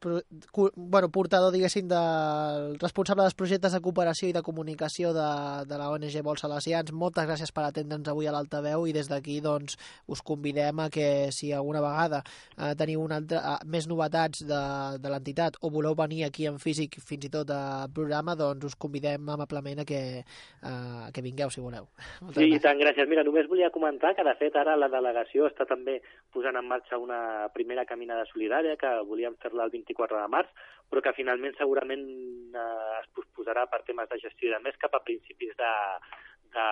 [0.76, 5.26] Bueno, portador, diguéssim, del responsable dels projectes de cooperació i de comunicació de,
[5.66, 6.92] de la ONG Vols Salesians.
[6.94, 9.74] Moltes gràcies per atendre'ns avui a l'altaveu i des d'aquí doncs,
[10.06, 14.62] us convidem a que si alguna vegada eh, teniu una altra, eh, més novetats de,
[15.02, 18.78] de l'entitat o voleu venir aquí en físic fins i tot al programa, doncs us
[18.78, 21.90] convidem amablement a que, eh, que vingueu, si voleu.
[22.22, 22.62] Moltes sí, gràcies.
[22.68, 23.10] tant, gràcies.
[23.10, 25.98] Mira, només volia comentar que, de fet, ara la delegació està també
[26.36, 30.52] posant en marxa una primera caminada solidària que volíem fer-la el 24 de març,
[30.90, 35.04] però que finalment segurament eh, es posposarà per temes de gestió de més cap a
[35.08, 35.72] principis de,
[36.54, 36.66] de,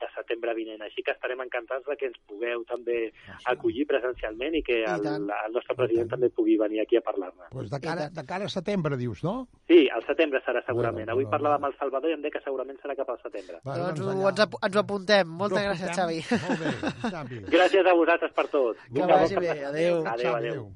[0.00, 0.82] de setembre vinent.
[0.86, 3.12] Així que estarem encantats de que ens pugueu també
[3.46, 7.48] acollir presencialment i que I el, el nostre president també pugui venir aquí a parlar-ne.
[7.50, 9.48] Pues de, cara, de cara a setembre, dius, no?
[9.68, 11.04] Sí, al setembre serà segurament.
[11.06, 11.66] Bueno, Avui bueno, parlava bueno.
[11.66, 13.60] amb el Salvador i em deia que segurament serà cap al setembre.
[13.66, 15.28] Va, doncs ho, allà- ens, ap- ens ho apuntem.
[15.28, 16.20] Moltes gràcies, Xavi.
[16.48, 17.40] Molt bé, Xavi.
[17.52, 18.76] Gràcies a vosaltres per tot.
[18.86, 19.54] Que Vinga, vagi bé.
[19.54, 20.04] de- Adéu.
[20.06, 20.68] Adéu, adéu.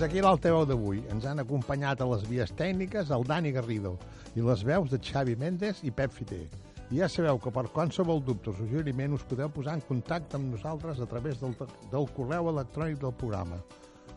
[0.00, 1.02] Fins aquí l'altaveu d'avui.
[1.12, 3.98] Ens han acompanyat a les vies tècniques el Dani Garrido
[4.32, 6.46] i les veus de Xavi Méndez i Pep Fiter.
[6.88, 10.54] I ja sabeu que per qualsevol dubte o suggeriment us podeu posar en contacte amb
[10.54, 11.52] nosaltres a través del,
[11.92, 13.60] del correu electrònic del programa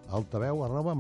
[0.08, 0.96] altaveu arroba.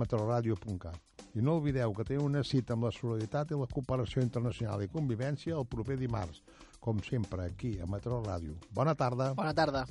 [1.33, 4.91] I no oblideu que teniu una cita amb la solidaritat i la cooperació internacional i
[4.91, 6.43] convivència el proper dimarts,
[6.79, 8.59] com sempre, aquí, a Meteor Ràdio.
[8.71, 9.31] Bona tarda.
[9.33, 9.87] Bona tarda.